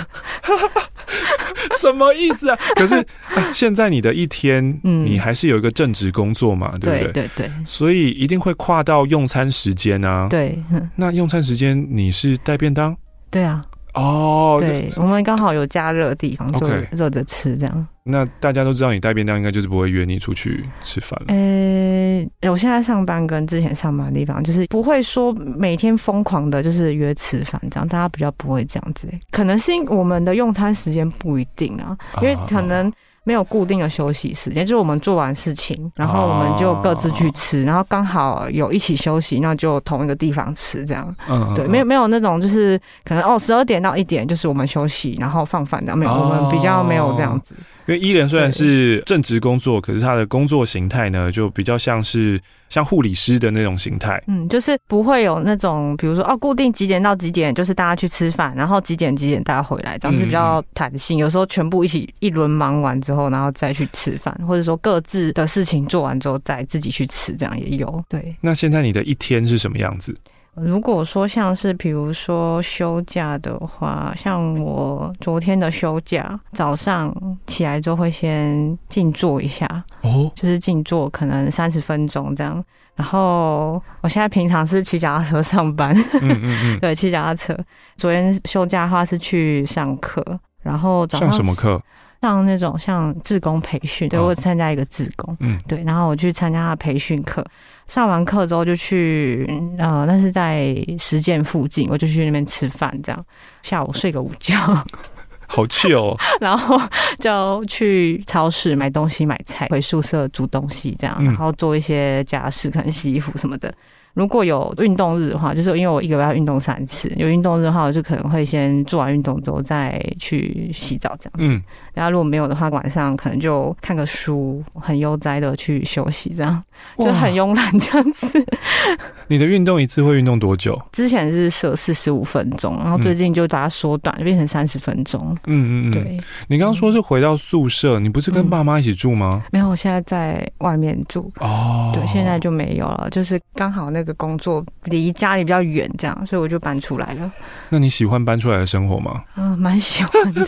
[1.80, 2.58] 什么意思啊？
[2.78, 2.94] 可是、
[3.34, 7.12] 啊、现在你的一天，你还是有一个正职工作嘛，嗯、对不对？
[7.14, 10.28] 对对对，所以一定会跨到用餐时间啊。
[10.30, 10.64] 对，
[10.96, 12.96] 那用餐时间你是带便当？
[13.32, 13.64] 对啊。
[13.94, 17.88] 哦，对，我们刚好有加热的地方，就热着吃这样。
[18.04, 21.28] 那大家都知道你带便当，应该就是不会约你出去吃饭了。
[21.28, 29.08] 呃，我现在上班跟之前上班的地方，就是不会说每天疯狂的，就是约吃饭这样，大家比较不会这样子。
[29.32, 32.92] 可能是因为我们的用餐时间不一定啊，因为可能。
[33.24, 41.16] 没有固定的休息时间，就是我们做完事情，然后我们就各自去吃，哦、然后刚好有一起休息，那就同一个地方吃这样。
[41.30, 47.56] 嗯，对，没有没有那种就是可能哦，十二点到一点就是我们休息，然后放饭的，没有，哦、我们比较没有这样子。
[47.86, 52.40] 因为伊莲虽然是正职工作，可是他的工作形态呢，就比较像是
[52.74, 54.20] 像护理师的那种形态。
[54.26, 61.20] 嗯，就是不会有那种，比如说哦，固定几点到几点，就是大家去吃饭，然后几点几点大家回来，这样子比较弹性。
[61.20, 68.04] 有时候全部一起一轮忙完之后，然后再去吃饭，或者说各自的事情做完之后再自己去吃，这样也有。
[68.10, 68.36] 对。
[68.42, 70.18] 那现在你的一天是什么样子？
[70.56, 77.12] 如果说像是比如说休假的话，像我昨天的休假，早上
[77.48, 79.66] 起来之后会先静坐一下，
[80.02, 82.64] 哦，就是静坐可能三十分钟这样。
[82.96, 87.58] 然后我现在平常是骑脚踏车上班，嗯嗯嗯， 对，骑脚踏车。
[87.98, 90.24] 昨天休假的话是去上课，
[90.62, 91.82] 然后早上上什么课？
[92.22, 97.44] 上那种像志工培训，对，我参加一个志工，嗯，对，然后我去参加他的培训课。
[97.88, 99.46] 上完课之后就去，
[99.78, 103.26] 呃，那是在实践附近，我就去那边吃饭，这样
[103.62, 104.56] 下午睡个午觉，
[105.48, 106.18] 好气哦。
[106.42, 106.80] 然后
[107.20, 113.74] 就去超市买东西买菜，回宿舍煮东西，这样，然后做一些家事，可能洗衣服什么的。
[114.14, 121.56] 如果有运动日的话，就是因为我一个月要运动三次，有运动日的话，我就可能会先做完运动之后再去洗澡这样子。
[121.56, 121.64] 嗯，
[121.96, 126.64] 然后如果没有的话，晚上可能就看个书，很悠哉的去休息，这样
[126.96, 128.46] 就很慵懒这样子。
[129.30, 130.80] 你的运动一次会运动多久？
[130.92, 135.36] 之前是设四十五分钟，然后最近就把它缩短，变成三十分钟。
[135.48, 136.18] 嗯嗯嗯，对。
[136.50, 139.42] 你刚刚说是回到宿舍，你不是跟爸妈一起住吗？
[139.52, 141.32] 没有，我现在在外面住。
[141.40, 144.03] 哦，对，现在就没有了，就是刚好那。
[144.04, 147.32] 这个工作离家里比较远，这样，所以我就搬出来了。
[147.70, 149.24] 那你喜欢搬出来的生活吗？
[149.38, 150.46] 嗯， 蛮喜欢的，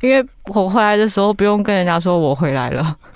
[0.00, 2.96] 因为我回来的时候不用跟人家说我回来了。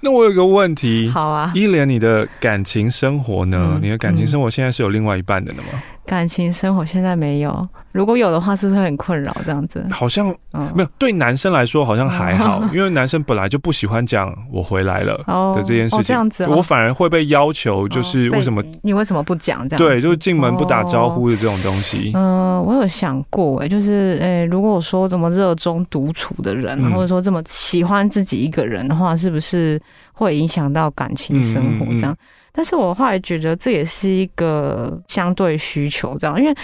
[0.00, 3.74] 那我有个问题，好啊，一莲，你的感情生活呢？
[3.74, 5.80] 嗯、你的感情生活现在是有另外一半的了吗？
[6.04, 9.34] 感情生活现在没有，如果有的话，是不是会很困扰？
[9.44, 10.26] 这样子，好像
[10.74, 10.88] 没有。
[10.98, 15.16] 对男生来说，好像还好， 因为男生本来就不喜欢讲“我回来了”
[15.54, 16.02] 的这件事情。
[16.02, 19.68] 这样子，我反而会被要求，就是为什么你为什么不讲？
[19.68, 22.10] 这样对，就是进门不打招呼的这种东西。
[22.14, 29.80] 嗯，我有想过，哎，就是哎，如果我说这么热衷独处的人，或者说这么喜欢自己一个人的话，是不是？
[30.14, 32.14] 会影响到感情生活这样，
[32.52, 36.54] 但是我后来觉得这也是一个相对需求这样，因为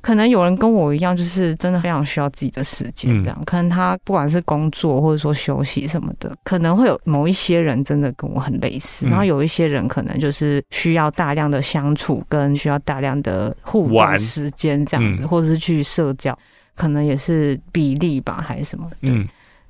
[0.00, 16.36] 可能有人跟我一样，就是真的非常需要自己的时间这样，可能他不管是工作或者说休息什么的，可能会有某一些人真的跟我很类似，然后有一些人可能就是需要大量的相处跟需要大量的互动时间这样子，或者是去社交，
[16.74, 19.26] 可能也是比例吧还是什么，嗯。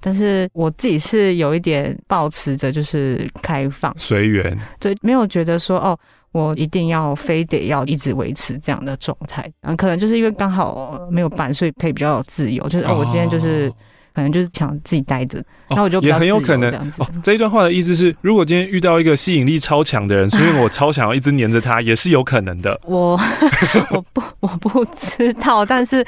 [0.07, 5.99] 但是我自己是有一点保持着，就是开放、随缘，对，没有觉得说哦，
[6.31, 9.53] 我一定要非得要一直维持这样的状态。
[9.63, 12.69] 嗯，可能就是因为刚好没有伴，所以可以比较有自由。
[12.69, 13.69] 就是哦，我今天就是
[14.17, 15.45] 可能就是想自己待着。
[15.69, 17.03] 那我就也很有可能这样子。
[17.03, 22.81] 哦，这一段话的意思是，如果今天遇到一个吸引力超强的人， 所以我超想要一直黏着他，也是有可能的。
[22.85, 23.09] 我
[23.91, 26.03] 我不我不知道，但是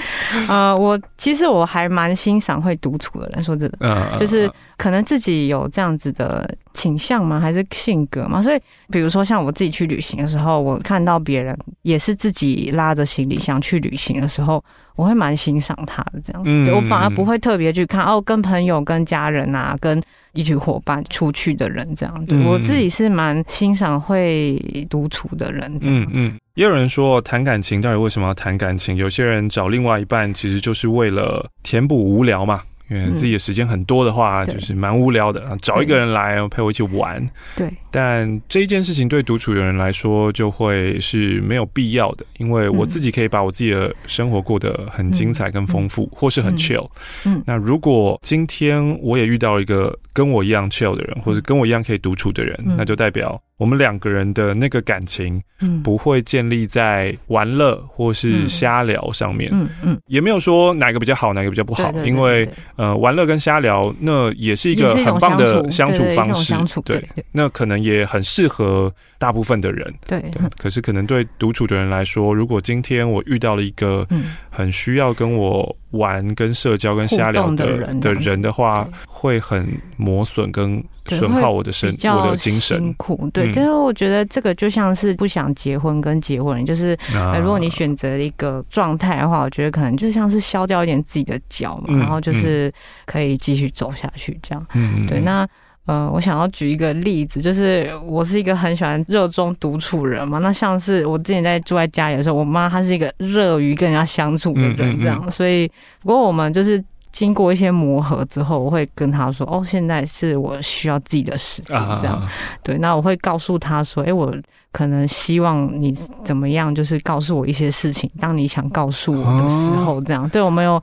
[0.49, 3.43] 呃，我其实我还蛮欣赏会独处的人。
[3.43, 7.39] 说真的，嗯，就是可能自己有这样子的倾向吗？
[7.39, 8.41] 还是性格吗？
[8.41, 14.65] 所以，比如说像我自己去旅行的时候，我看到别人也是自己拉着行李箱去旅行的时候。
[14.99, 22.27] 我会蛮欣赏他的这样，嗯、我反而不会特别去看哦，跟朋友、跟家人啊，跟一群伙伴出去的人这样。
[22.27, 26.03] 对、嗯、我自己是蛮欣赏会独处的人这样。
[26.03, 28.97] 嗯嗯，也有人说谈感情到底为什么要谈感情？
[28.97, 32.61] 有些人找另外一半其实就是为了填补无聊嘛。
[32.89, 37.25] 因为自己的时间很多的话，就是蛮无聊的，找一个人来陪我一起玩。
[37.57, 46.89] 对，但这一件事情对独处的人来说就会是没有必要的，因为我自己可以把我自己的生活过得很精彩跟丰富，或是很 chill。
[47.25, 53.41] 嗯，那如果今天我也遇到一个跟我一样 chill 的人，或者跟我一样可以独处的人，那就代表。
[53.59, 66.55] 我们两个人的那个感情，嗯，不会建立在玩乐或是瞎聊上面，嗯嗯，也没有说哪个比较好，哪个比较不好，因为呃，玩乐跟瞎聊那也是一个很棒的相处方式，
[66.85, 67.03] 对，
[67.33, 70.23] 那可能也很适合大部分的人，对，
[70.57, 74.07] 可是可能对独处的人来说，如果今天我遇到了一个
[74.49, 79.67] 很需要跟我玩、跟社交、跟瞎聊的的人的话，会很
[79.97, 80.83] 磨损跟。
[81.11, 82.77] 损耗我的身，我的精神。
[82.79, 86.95] 辛苦，对，但是我觉得这个就像是不想结婚跟结婚，就是
[87.41, 92.71] 如果你选择一个状态的话，我觉得可能就像是削掉一点自己的脚嘛，然后就是
[93.07, 94.67] 可以继续走下去这样。
[94.75, 95.19] 嗯，对。
[95.19, 95.49] 那
[95.89, 100.39] 呃，我想要举一个例子，就是我是一个很喜欢热衷独处人嘛。
[100.39, 105.31] 那像是我之前在住在家里的时候，我妈她是一个热于跟人家相处的人，这样。
[105.31, 105.67] 所以
[106.01, 106.83] 不过我们就是。
[107.11, 112.23] 经过一些磨合之后，我会跟她说：“哦，现在是我需要自己的时间，这样。”
[112.63, 114.33] 对，那我会告诉她说：“哎，我
[114.71, 115.91] 可能希望你
[116.23, 120.81] 怎么样，就是告诉我一些事情，当你想告诉我的时候，这样。”对，我们有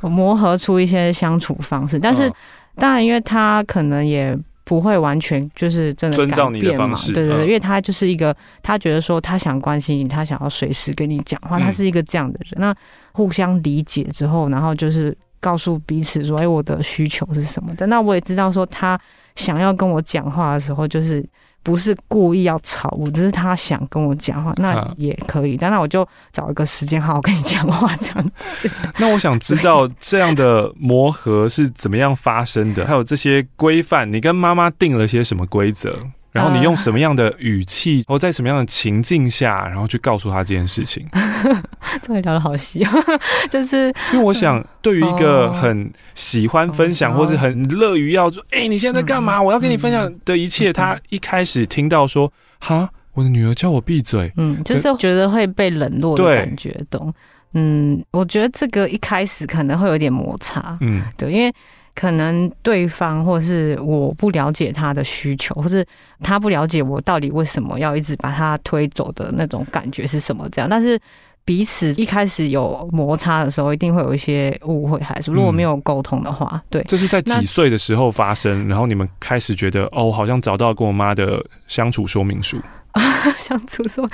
[0.00, 2.32] 磨合出一些相处方式，但是
[2.76, 12.60] 当然，因为他可能也不会完全就是真的改变嘛，对对对，因为他就是一个他觉得说他想关心你，他想要随时跟你讲话，他是一个这样的人。
[12.60, 12.74] 那
[13.12, 15.16] 互相理解之后，然后就是。
[15.40, 17.86] 告诉彼此说：“哎，我的需求是什么的？
[17.88, 18.98] 那我也知道说他
[19.36, 21.22] 想要跟我讲话的时候，就是
[21.64, 25.56] 不是故意要吵我，只是他想跟我讲话，那也可以。
[25.56, 28.70] 但那我就找一个时间好好跟你讲话，这样子。
[28.98, 32.86] 那我想知道这样的磨合是怎么样发生的？
[32.86, 35.98] 还有这些规范，你跟妈妈定了些什么规则？”
[36.34, 41.06] 然后你用什么样的语气，或在什么样的情境下，然后去告诉他这件事情？
[42.02, 42.92] 这个聊得好细啊，
[43.48, 49.40] 就是因为我想，对于一个很喜欢分享，或是很乐于要说，哎，你现在在干嘛？
[49.40, 50.72] 我要跟你分享的一切。
[50.72, 57.14] 他一开始听到说，哈，我的女儿叫我闭嘴，嗯，就是觉得会被冷落的感觉，懂？
[57.52, 61.54] 嗯，我觉得这个一开始可能会有点摩擦，嗯，对，因为。
[61.94, 65.86] 可能对方或是我不了解他的需求，或是
[66.22, 70.68] 他不了解我到底为什么要一直把他推走的那种感觉是什么这样。
[70.68, 70.98] 但是
[71.44, 76.82] 彼此一开始有摩擦的时候，一定会有一些误会，还是如果没有沟通的话，对。
[76.88, 78.66] 这是在几岁的时候发生？
[78.66, 82.60] 然后你们开始觉得哦，好像找到跟我妈的相处说明书。
[83.38, 84.08] 相处说，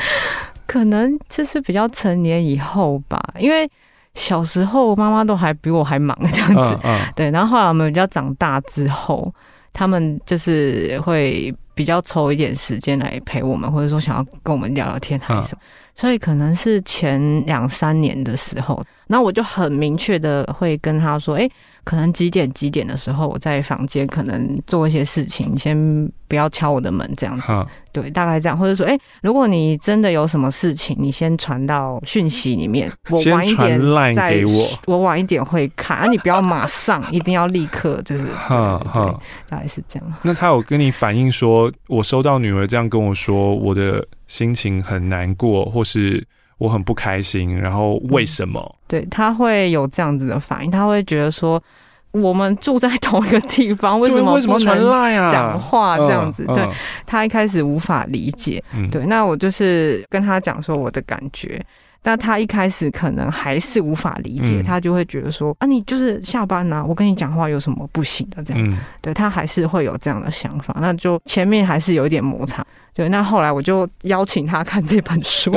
[0.67, 3.71] 可能就是比较成年以后吧，因为。
[4.15, 6.79] 小时候妈妈都还比我还忙这样子，
[7.15, 7.31] 对。
[7.31, 9.33] 然后后来我们比较长大之后，
[9.73, 15.63] 他们就是会比较抽一点时间来陪我们，或者说想要跟我们聊聊天还是什么。
[15.95, 21.49] 所以可能是前两三年的时候，那我就很明确的会跟他说：“哎。”
[21.85, 25.77] 可能几点几点的时候，我在房间可能做一些事情，先
[26.29, 27.49] 不要敲我的门，这样子。
[27.49, 33.81] 哈对，大概这样，或者说，哎、欸，如果你真的有什么事情，你先传到讯息里面，我晚一点
[34.15, 40.13] 再给我，我晚一点会看，啊，你不要马上，一定要立刻，就是，哈哈，大概是这样。
[40.23, 46.25] 那他有跟你反映说，我收到女儿这样跟我说，我的心情很难过，或是？
[46.61, 48.61] 我很不开心，然后为什么？
[48.61, 51.61] 嗯、对，他会有这样子的反应，他会觉得说，
[52.13, 55.33] 我们住在同一个地方，为什么为什么传赖啊？
[55.33, 56.69] 讲话这样子，对，
[57.07, 58.63] 他一开始无法理解。
[58.75, 61.61] 嗯、对，那我就是跟他讲说我的感觉。
[62.03, 68.43] 但他一开始可能还是无法理解，嗯、他就会觉得说啊，你就是下班呐、啊，我跟你讲话有什么不行的？
[68.43, 72.65] 这样，嗯、对，他还是会有这样的想法，那就前面还是有一点摩擦。
[72.93, 75.53] 对，那后来我就邀请他看这本书，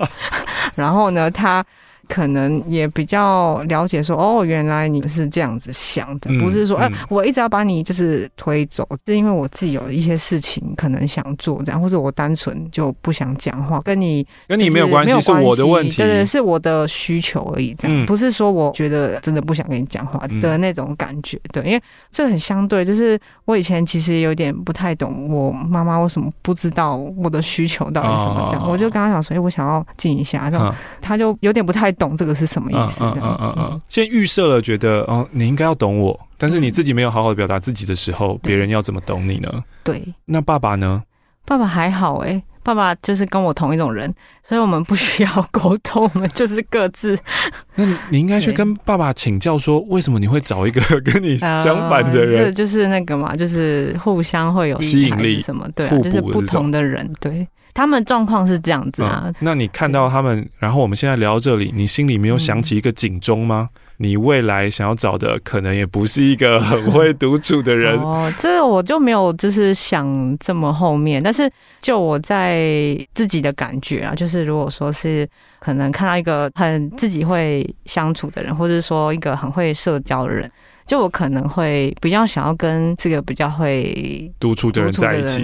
[0.74, 1.64] 然后呢，他
[2.08, 6.92] 可能也比较了解说，哦，原来你是这样子想的，不是说，哎、嗯。
[6.92, 39.62] 嗯欸，我一直要把你就是推走，是因为我自己有一些事情可能想做这样，或者我单纯就不想讲话，跟你跟你没有关系，是我的问题，对对，是我的需求而已，这样、嗯、不是说我觉得真的不想跟你讲话的那种感觉，对，因为这很相对，就是我以前其实有点不太懂我妈妈为什么不知道我的需求到底什么这样，哦、我就跟她讲说，哎、欸，我想要静一下，这样，她就有点不太懂这个是什么意思，嗯嗯嗯嗯，先预设了觉得哦，你应该要懂我，但是你自己没有好好的表达自己的时候，别人要怎么懂你呢？
[39.82, 41.02] 对，那爸爸呢？
[41.46, 42.42] 爸爸还好哎、欸。
[42.64, 44.10] 爸爸就是跟我同一种人，
[44.42, 47.14] 所以我们不需要沟通，我们就是各自。
[47.76, 52.38] 那你应该去跟爸爸请教，说为什么你会找一个 跟你相反的人？
[52.38, 55.68] 这、呃、就是那个嘛，就是互相会有吸引力什么？
[55.76, 59.34] 对、啊，就是不同的人，对他们状况是这样子啊、嗯。
[59.40, 63.68] 那你看到他们，然后我们现在聊到这里，你心里没有想起一个警钟吗？
[63.74, 71.48] 嗯你未来想要找的可能也不是一个很会独处的人哦，这个我就没有就是想这么后面，但是
[71.80, 75.26] 就我在自己的感觉啊，就是如果说是
[75.60, 80.50] 可能看到一个很自己会相处的人，或者说一个很会社交的人。
[80.86, 85.42] 就我可能会比较想要跟这个比较会独处的人在一起，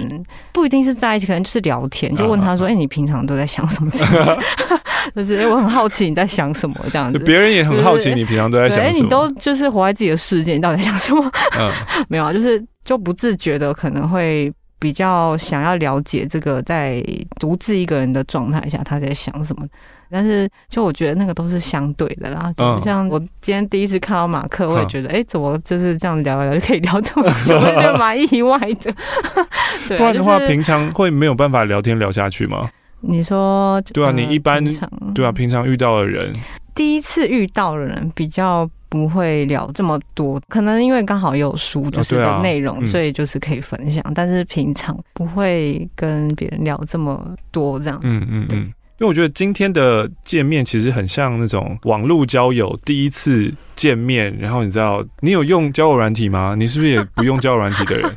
[0.53, 4.39] 不一定是在一起，可能就是聊天，就问他说：“哎、欸，你平常都在想什么？”这样子，
[5.15, 7.17] 就是哎、欸，我很好奇你在想什么这样子。
[7.19, 8.87] 别人也很好奇你平常都在想什么。
[8.87, 11.31] 哎、欸，你都就是活在自己的世界，你到底在想什么？
[11.57, 11.71] 嗯，
[12.07, 17.03] 没有啊，就是就不自觉的可能会比较想要了解这个在
[17.39, 19.65] 独自一个人的状态下他在想什么。
[20.11, 22.53] 但是，就我觉得那个都是相对的啦。
[22.57, 28.93] 就像我今天第一次看到马克，我也觉得，哎、欸，怎么就是这样聊一聊就可以聊这么久， 我觉得蛮意外的。
[29.87, 32.69] 对，不然的话，平常会没有办法聊天聊下去吗？
[33.01, 34.63] 你说，对啊，你一般
[35.15, 36.31] 对啊，平常遇到的人，
[36.75, 44.03] 第一次遇到的人比较不会聊这么多，可能因为刚好有书就是的内容、哦啊嗯，所以就是可以分享。
[44.13, 48.07] 但是平常不会跟别人聊这么多这样子。
[48.07, 48.73] 嗯嗯嗯。
[49.01, 56.53] 因为我觉得今天的见面其实很像那种网络交友第一次见面，然后你知道你有用交友软体吗？
[56.55, 58.15] 你是不是也不用交友软体的人？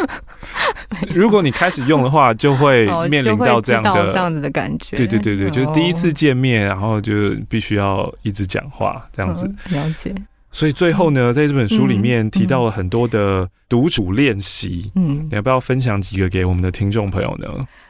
[1.14, 4.98] 如果你开始用的话，就会面临到这样的这样子的感觉。
[4.98, 9.50] 对对对对，就是第一次见面，然后就必须要一直讲话这样子。
[9.70, 10.14] 了解。
[10.52, 14.92] 所以最后呢，在这本书里面提到了很多的独处练习。
[14.94, 17.48] 嗯，你要不要分享几个给我们的听众朋友呢？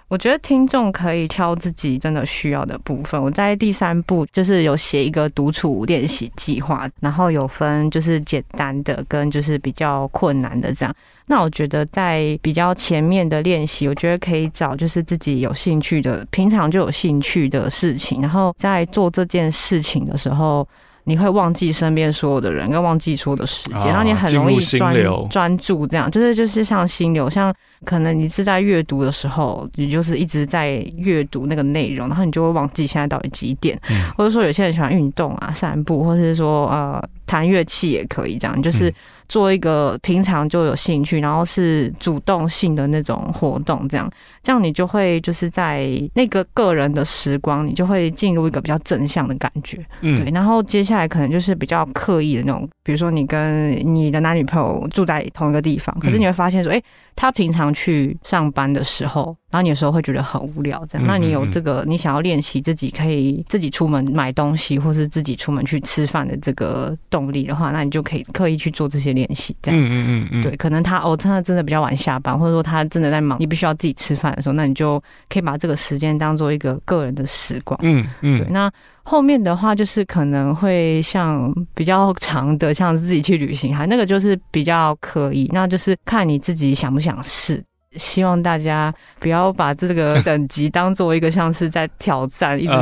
[0.08, 3.20] 我觉得听众可以挑自己真的需要的部分。
[3.20, 10.94] 我在第三步就是有写一个独处练习计划，然后有分就是简单的跟就是比较困难的这样。
[11.26, 20.66] 那我觉得在比较前面的练习，我觉得可以找就是自己有兴趣的，平常就有兴趣的事情，然后在做这件事情的时候。
[21.08, 24.94] 你会忘记身边所有的人，跟忘记所有的时间，然后你很容易专
[25.30, 27.54] 专注这样，就是就是像心流，像
[27.84, 33.80] 可能你是在阅读的时候，你就是一直在阅读那个内容，然后你就会忘记现在到底几点，
[34.18, 38.92] 或者说有些人喜欢运动啊、散步，或者是说呃弹乐器也可以这样，就是。
[39.28, 44.10] 做一个平常就有兴趣，然后是主动性的那种活动，这样，
[44.42, 50.30] 这样你就会就是在那个个人的时光，你就会进入一个比较正向的感觉，嗯，对。
[50.32, 56.82] 然后接下来可能就是比较刻意的那种，比如说你跟你的男女朋友住在同一个地方，可是你会发现说，哎，
[57.14, 59.36] 他平常去上班的时候。
[59.48, 61.06] 然后你有时候会觉得很无聊，这样。
[61.06, 69.80] 那你有这个，你想要练习自己可以自己出门买东西，或是自己出门去吃饭的这个动力的话，那你就可以刻意去做这些练习，这样。
[69.80, 77.76] 嗯嗯嗯对，可能他哦，他真的比较晚下班，或者说他真的在忙，你必须要自己吃饭的时候，那你就可以把这个时间当做一个个人的时光。
[77.82, 78.36] 嗯嗯。
[78.36, 78.70] 对，那
[79.02, 87.64] 后面的话就是可能会像比较长的，像自己去旅行，还，那个就是比较可以，那就是看你自己想不想试。
[87.96, 92.74] 希望大家不要把这个等级当做一个像是在挑战，一直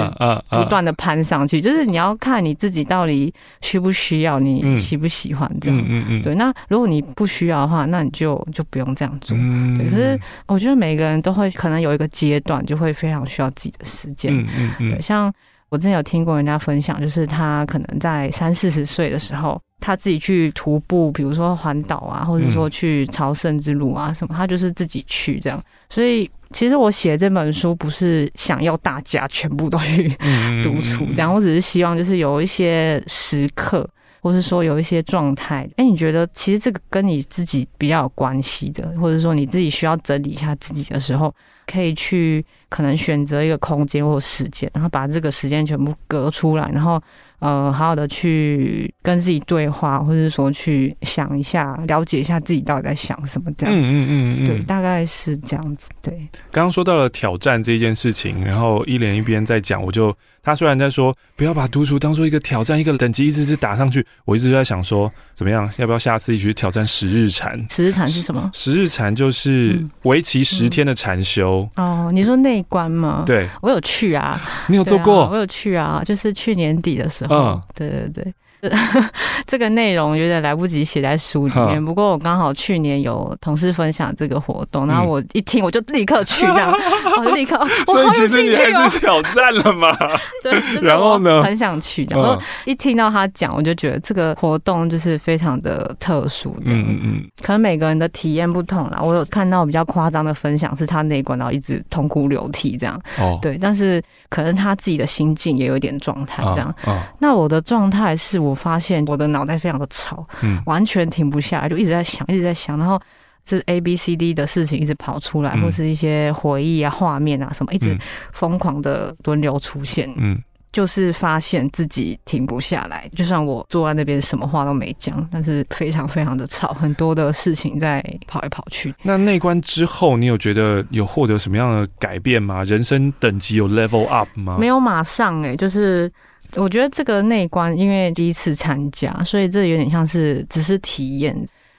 [0.50, 1.60] 不断的攀上去。
[1.60, 5.78] 就是你要看你自己到底需不需要，你喜不喜欢这样。
[5.78, 6.22] 嗯嗯嗯。
[6.22, 9.36] 对，那如果你不需要的话，那你就就不用这样做。
[9.76, 9.88] 对。
[9.88, 14.36] 可是我觉得每个人都会可能有一个阶段，就会非常需要自己的时间。
[14.36, 14.90] 嗯嗯嗯。
[14.90, 15.32] 对，像
[15.74, 19.60] 我之前有听过人家分享，就是他可能在三四十岁的时候。
[19.80, 25.60] 他自己去徒步，比如说环岛啊，或者说去朝圣之路啊什么，他就是自己去这样。
[25.90, 30.08] 所以其实我写这本书不是想要大家全部都去
[30.64, 33.86] 独处这样，我只是希望就是有一些时刻，
[34.24, 41.34] 或是说有一些状态，哎，你觉得其实这个跟你自己比较有关系的，或者说你自己需要整理一下自己的时候，
[41.66, 46.98] 可以去可能选择一个空间或时间，然后把这个时间全部隔出来，然后。
[47.44, 53.74] 呃，好好的去跟自己对话，或者说去想一下，了解一下自己到底在想什么，这样。
[53.74, 55.90] 嗯嗯嗯嗯，对，大概是这样子。
[56.00, 56.16] 对，
[56.50, 60.16] 刚刚说到了挑战这件事情，然后一连一边在讲，我就。
[60.46, 67.58] 他虽然在说不要把独处当做一个挑战，一个等级一直是打上去，我一直就在想说怎么样，要不要下次一起去挑战十日禅？
[67.70, 68.50] 十日禅是什么？
[68.52, 71.66] 十日禅就是为期十天的禅修。
[71.76, 72.06] 嗯嗯。
[72.08, 73.22] 哦，你说内观吗？
[73.24, 74.38] 对，我有去啊。
[74.68, 75.22] 你有做过？
[75.22, 77.33] 啊，我有去啊，就是去年底的时候。
[77.34, 78.34] 嗯，对对对。
[79.46, 86.72] 这个内容有点来不及写在书里面，不过我刚好去年有同事分享这个活动，然后我一听我就立刻去，这样。
[87.18, 89.96] 我就立刻， 所以其实你还是挑战了嘛？
[90.42, 90.52] 对，
[90.82, 99.00] 然后呢，很想去，然后一听到他讲，我就觉得这个活动就是非常的特殊，嗯嗯嗯，可能每个人的体验不同啦。
[99.02, 106.74] 我有看到比较夸张的分享，是他内观到一直痛哭流涕这样，哦，对，但是可能他自己的心境也有一点状态这样，
[107.18, 108.53] 那我的状态是我。
[108.54, 113.00] 发现我的脑袋非常的吵，嗯，完全停不下来，就一直在想，一直在想，然后
[113.44, 117.98] 就是 A B C D 的事情一直跑出来，嗯、或是一些回忆啊、画面啊什么，一直
[118.32, 120.40] 疯狂的轮流出现，嗯，
[120.72, 128.94] 就是发现自己停不下来，就算我坐在那边什么话都没讲，但是非常非常的吵，很多的事情在跑来跑去。
[129.02, 132.64] 那内观之后，你有觉得有获得什么样的改变吗？
[132.64, 134.56] 人生等级有 level up 吗？
[134.58, 136.10] 没有，马上哎、欸，就是。
[136.56, 141.36] 我觉得这个内观，因为第一次参加，所以这有点像是只是体验。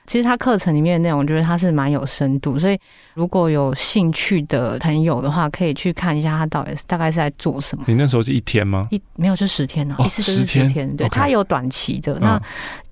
[0.08, 2.78] 其实他课程里面的内容，我觉得他是蛮有深度，所以
[3.16, 7.84] 如果有兴趣的朋友的话，可以去看一下他到底是大概是在做什么。
[7.88, 8.88] 你那时候是一天吗？
[8.92, 9.90] 一没有，就十天。
[9.98, 10.68] 哦，十天。
[10.68, 12.20] 十天对，他有短期的。
[12.20, 12.40] 那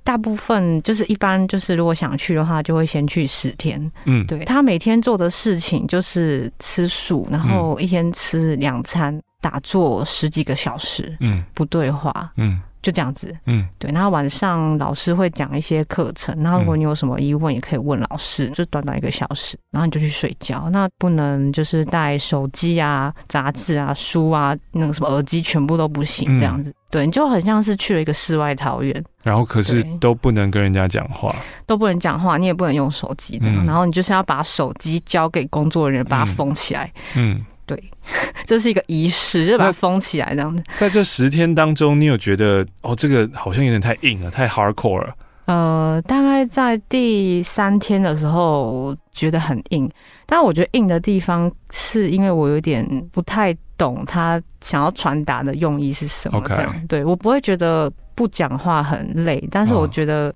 [0.03, 3.91] 大部分就是一般就是如果想去的话，就会先去十天。
[4.05, 4.45] 嗯，对。
[4.45, 9.19] 他每天做的事情就是吃素，然后一天吃两餐。
[9.43, 13.89] 打坐十几个小时，嗯，不对话，嗯，就这样子，嗯，对。
[13.91, 20.69] 然后晚上老师会讲一些课程，然后如果你有什么疑问，也可以问老师，就短短一个小时，然后你就去睡觉。
[20.69, 26.71] 那不能就是带手机啊、杂志啊、书啊，那个什么耳机全部都不行，这样子。
[26.91, 29.03] 对，你就很像是去了一个世外桃源。
[29.23, 31.33] 然后可是都不能跟人家讲话，
[31.65, 33.65] 都不能讲话，你也不能用手机这样。
[33.65, 37.43] 然后你就是要把手机交给工作人员，把它封起来，嗯。
[37.75, 37.83] 对，
[38.45, 40.63] 这是一个仪式，就把它封起来这样子。
[40.77, 45.15] 在这十天当中，你有觉得哦，这个好像有点太硬了，太 hardcore 了？
[45.45, 49.89] 呃，大概在第三天的时候觉得很硬，
[50.25, 56.41] 但我觉得硬的地方是因为我有点不太懂他想要传达的用意是什么。
[56.47, 60.33] 这样.对，我不会觉得不讲话很累，但是我觉得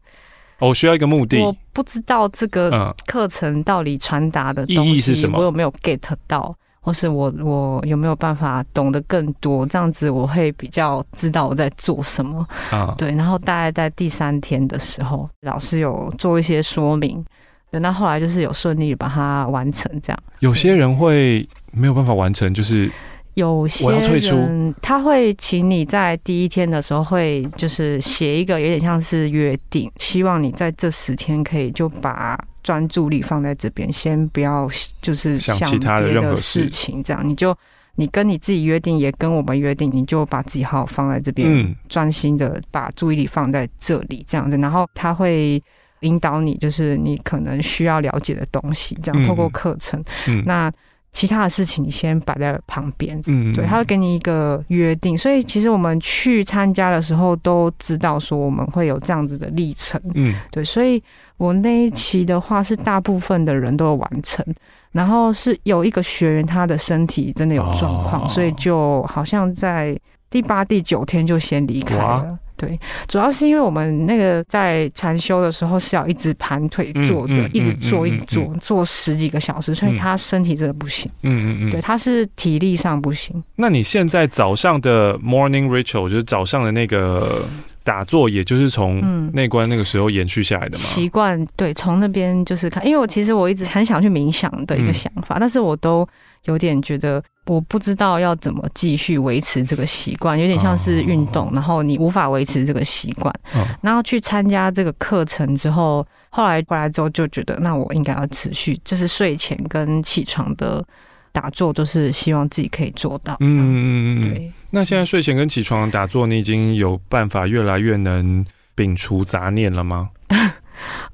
[0.60, 6.54] 我需要一个目的，我不知道这个课程到底传达的意义是什么，我有没有 get 到？
[6.88, 9.66] 或是我我有没有办法懂得更多？
[9.66, 12.96] 这样子我会比较知道我在做什么啊。
[12.98, 17.22] 对，然后大概在第三天的时候，老师有做一些说明，
[17.70, 19.92] 等到后来就是有顺利把它完成。
[20.02, 22.90] 这样，有些人会没有办法完成，就是。
[23.38, 23.88] 有些
[24.20, 34.68] 人他会请你在第一天的时候会就是写一个有点像是约定，希望你在这十天可以就把专注力放在这边，先不要
[35.04, 37.04] 就是想其他的任何事情。
[37.04, 37.56] 这样你就
[37.94, 44.58] 你跟你自己约定，也跟我们约定，你就把自己好好放在这边，专心的把注意力放在这里，这样子。
[44.58, 45.62] 然后他会
[46.00, 50.04] 引导你，就是你可能需要了解的东西，这样透过课程，
[50.44, 50.74] 那。
[51.14, 61.01] 其他的事情你先摆在旁边，嗯，对，他会给你一个约定，所以其实我们去参加的时候都知道说我们会有这样子的历程，嗯，对，所以
[61.38, 64.45] 我那一期的话是大部分的人都有完成，
[64.91, 69.99] 然后是有一个学员他的身体真的有状况，哦，所以就好像在
[70.30, 72.38] 第八、第九天就先离开了。
[72.58, 72.78] 对，
[73.08, 81.10] 主要是因为我们那个在禅修的时候是要一直盘腿坐着，一直坐，一直坐，坐十几个小时，所以他身体真的不行。
[81.22, 83.41] 嗯嗯嗯，对，他是体力上不行。
[83.55, 87.43] 那你现在早上的 morning ritual 就是早上的那个
[87.84, 90.84] 打坐，也就是从内观那个时候延续下来的吗？
[90.84, 96.08] 习惯对，从那边就是看，因为我其实我一直很想去冥想的一个想法，嗯、但是我都
[96.45, 97.24] 有点觉得。
[97.48, 103.34] 我不知道要怎么继续维持这个习惯，有点像是运动，然后你无法维持这个习惯，
[103.82, 110.86] 然后去参加这个课程之后，后来回来之后就觉得，那我应该要持续，就是睡前跟起床的
[111.32, 113.38] 打坐都是希望自己可以做到。
[113.39, 114.52] 嗯嗯嗯，对。
[114.70, 118.45] 那现在睡前跟起床的打坐，你已经有办法越来越能
[118.76, 120.10] 摒除杂念了吗？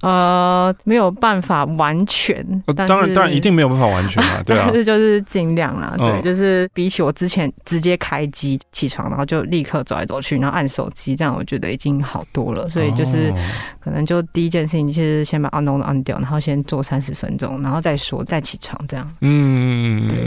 [0.02, 2.46] 呃，没有办法完全，
[2.76, 12.68] 但当然当然一定没有办法完全嘛， 对啊，但是就是尽量啦，对，嗯、就是比起我之前直接开机起床，然后就立刻走来走去，然后按手机，这样我觉得已经好多了。
[12.70, 13.34] 所以就是
[13.80, 19.10] 可能就第一件事情就是先把 unknown 按掉，然后先做三十分钟，然后再说再起床这样。
[19.22, 20.18] 嗯，对。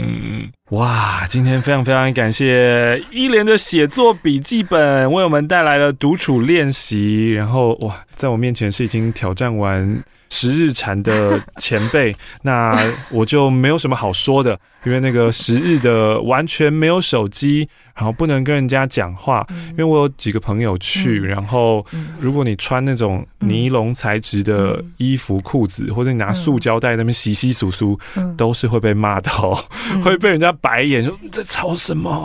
[0.71, 12.13] 哇，今天非常非常感谢一连的写作笔记本为我们带来了独处练习，然后哇，在我面前是已经挑战完十日禅的前辈，
[12.43, 12.77] 那
[13.09, 17.67] 我就没有什么好说的，因为那个十日的完全没有手机。
[17.97, 21.17] 然后不能跟人家讲话，嗯、因为我有几个朋友去。
[21.17, 21.83] 嗯、然后，
[22.19, 29.59] 如果你穿那种尼龙材质的衣服、裤子，嗯、或者你拿塑胶袋那边洗洗簌簌，嗯、都是会被骂到，
[29.91, 32.23] 嗯、会被人家白眼说你在吵什么。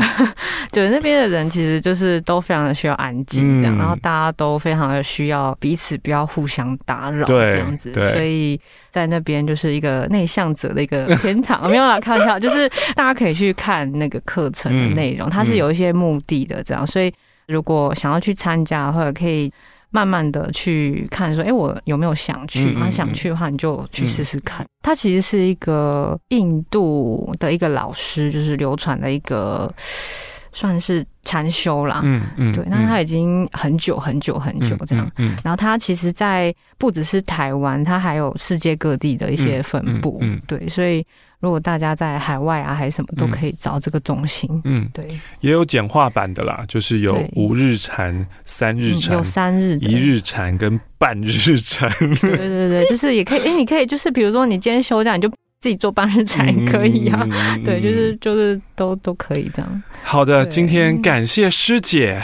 [0.71, 8.61] 对， 那边的人其实就是都非常的需要安静，这样，嗯、然后大家都非常的需要彼此不要互相打扰，这样子，所以。
[8.93, 12.52] 在那边就是一个内向者的一个天堂， 没有啦，开玩笑，就是
[12.95, 17.13] 大家可以去看那个课程的内容，它是有一些目的的，这样，所以
[17.47, 19.53] 如果想要去参加，或者可以
[19.91, 22.73] 慢慢的去看，说，哎，我有没有想去？
[22.79, 24.65] 那想去的话，你就去试试看。
[24.83, 29.73] 它其实是一个印度的一个老师，就是流传的一个。
[30.55, 41.03] 算是禅修啦，嗯嗯，对，那他已经很久很久很久这样，嗯，然后他其实，在不只是台湾，他还有世界各地的一些分布，嗯，对，所以
[41.43, 45.07] 如果大家在海外啊，还是什么，都可以找这个中心，嗯，对，
[45.41, 55.31] 也有简化版的啦，就是有五日禅、三日禅、有三日、一日禅跟半日禅， 对对对，就是也可以，哎，你可以就是比如说你今天休假，你就。
[55.63, 59.83] 自己做半日禅也 可以啊，嗯、对，就是就是都都可以这样。
[60.03, 62.21] 好的，今天感谢师姐，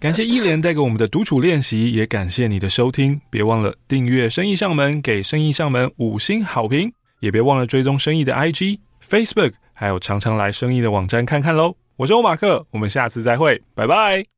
[0.00, 3.20] 感谢一莲带给我们的独处练习，也感谢你的收听。
[3.28, 6.90] 别忘了订阅生意上门，给生意上门五星好评，
[7.20, 11.76] 也别忘了追踪生意的 IG、Facebook，还有常常来生意的网站看看喽。
[11.96, 14.35] 我是欧马克，我们下次再会，拜拜。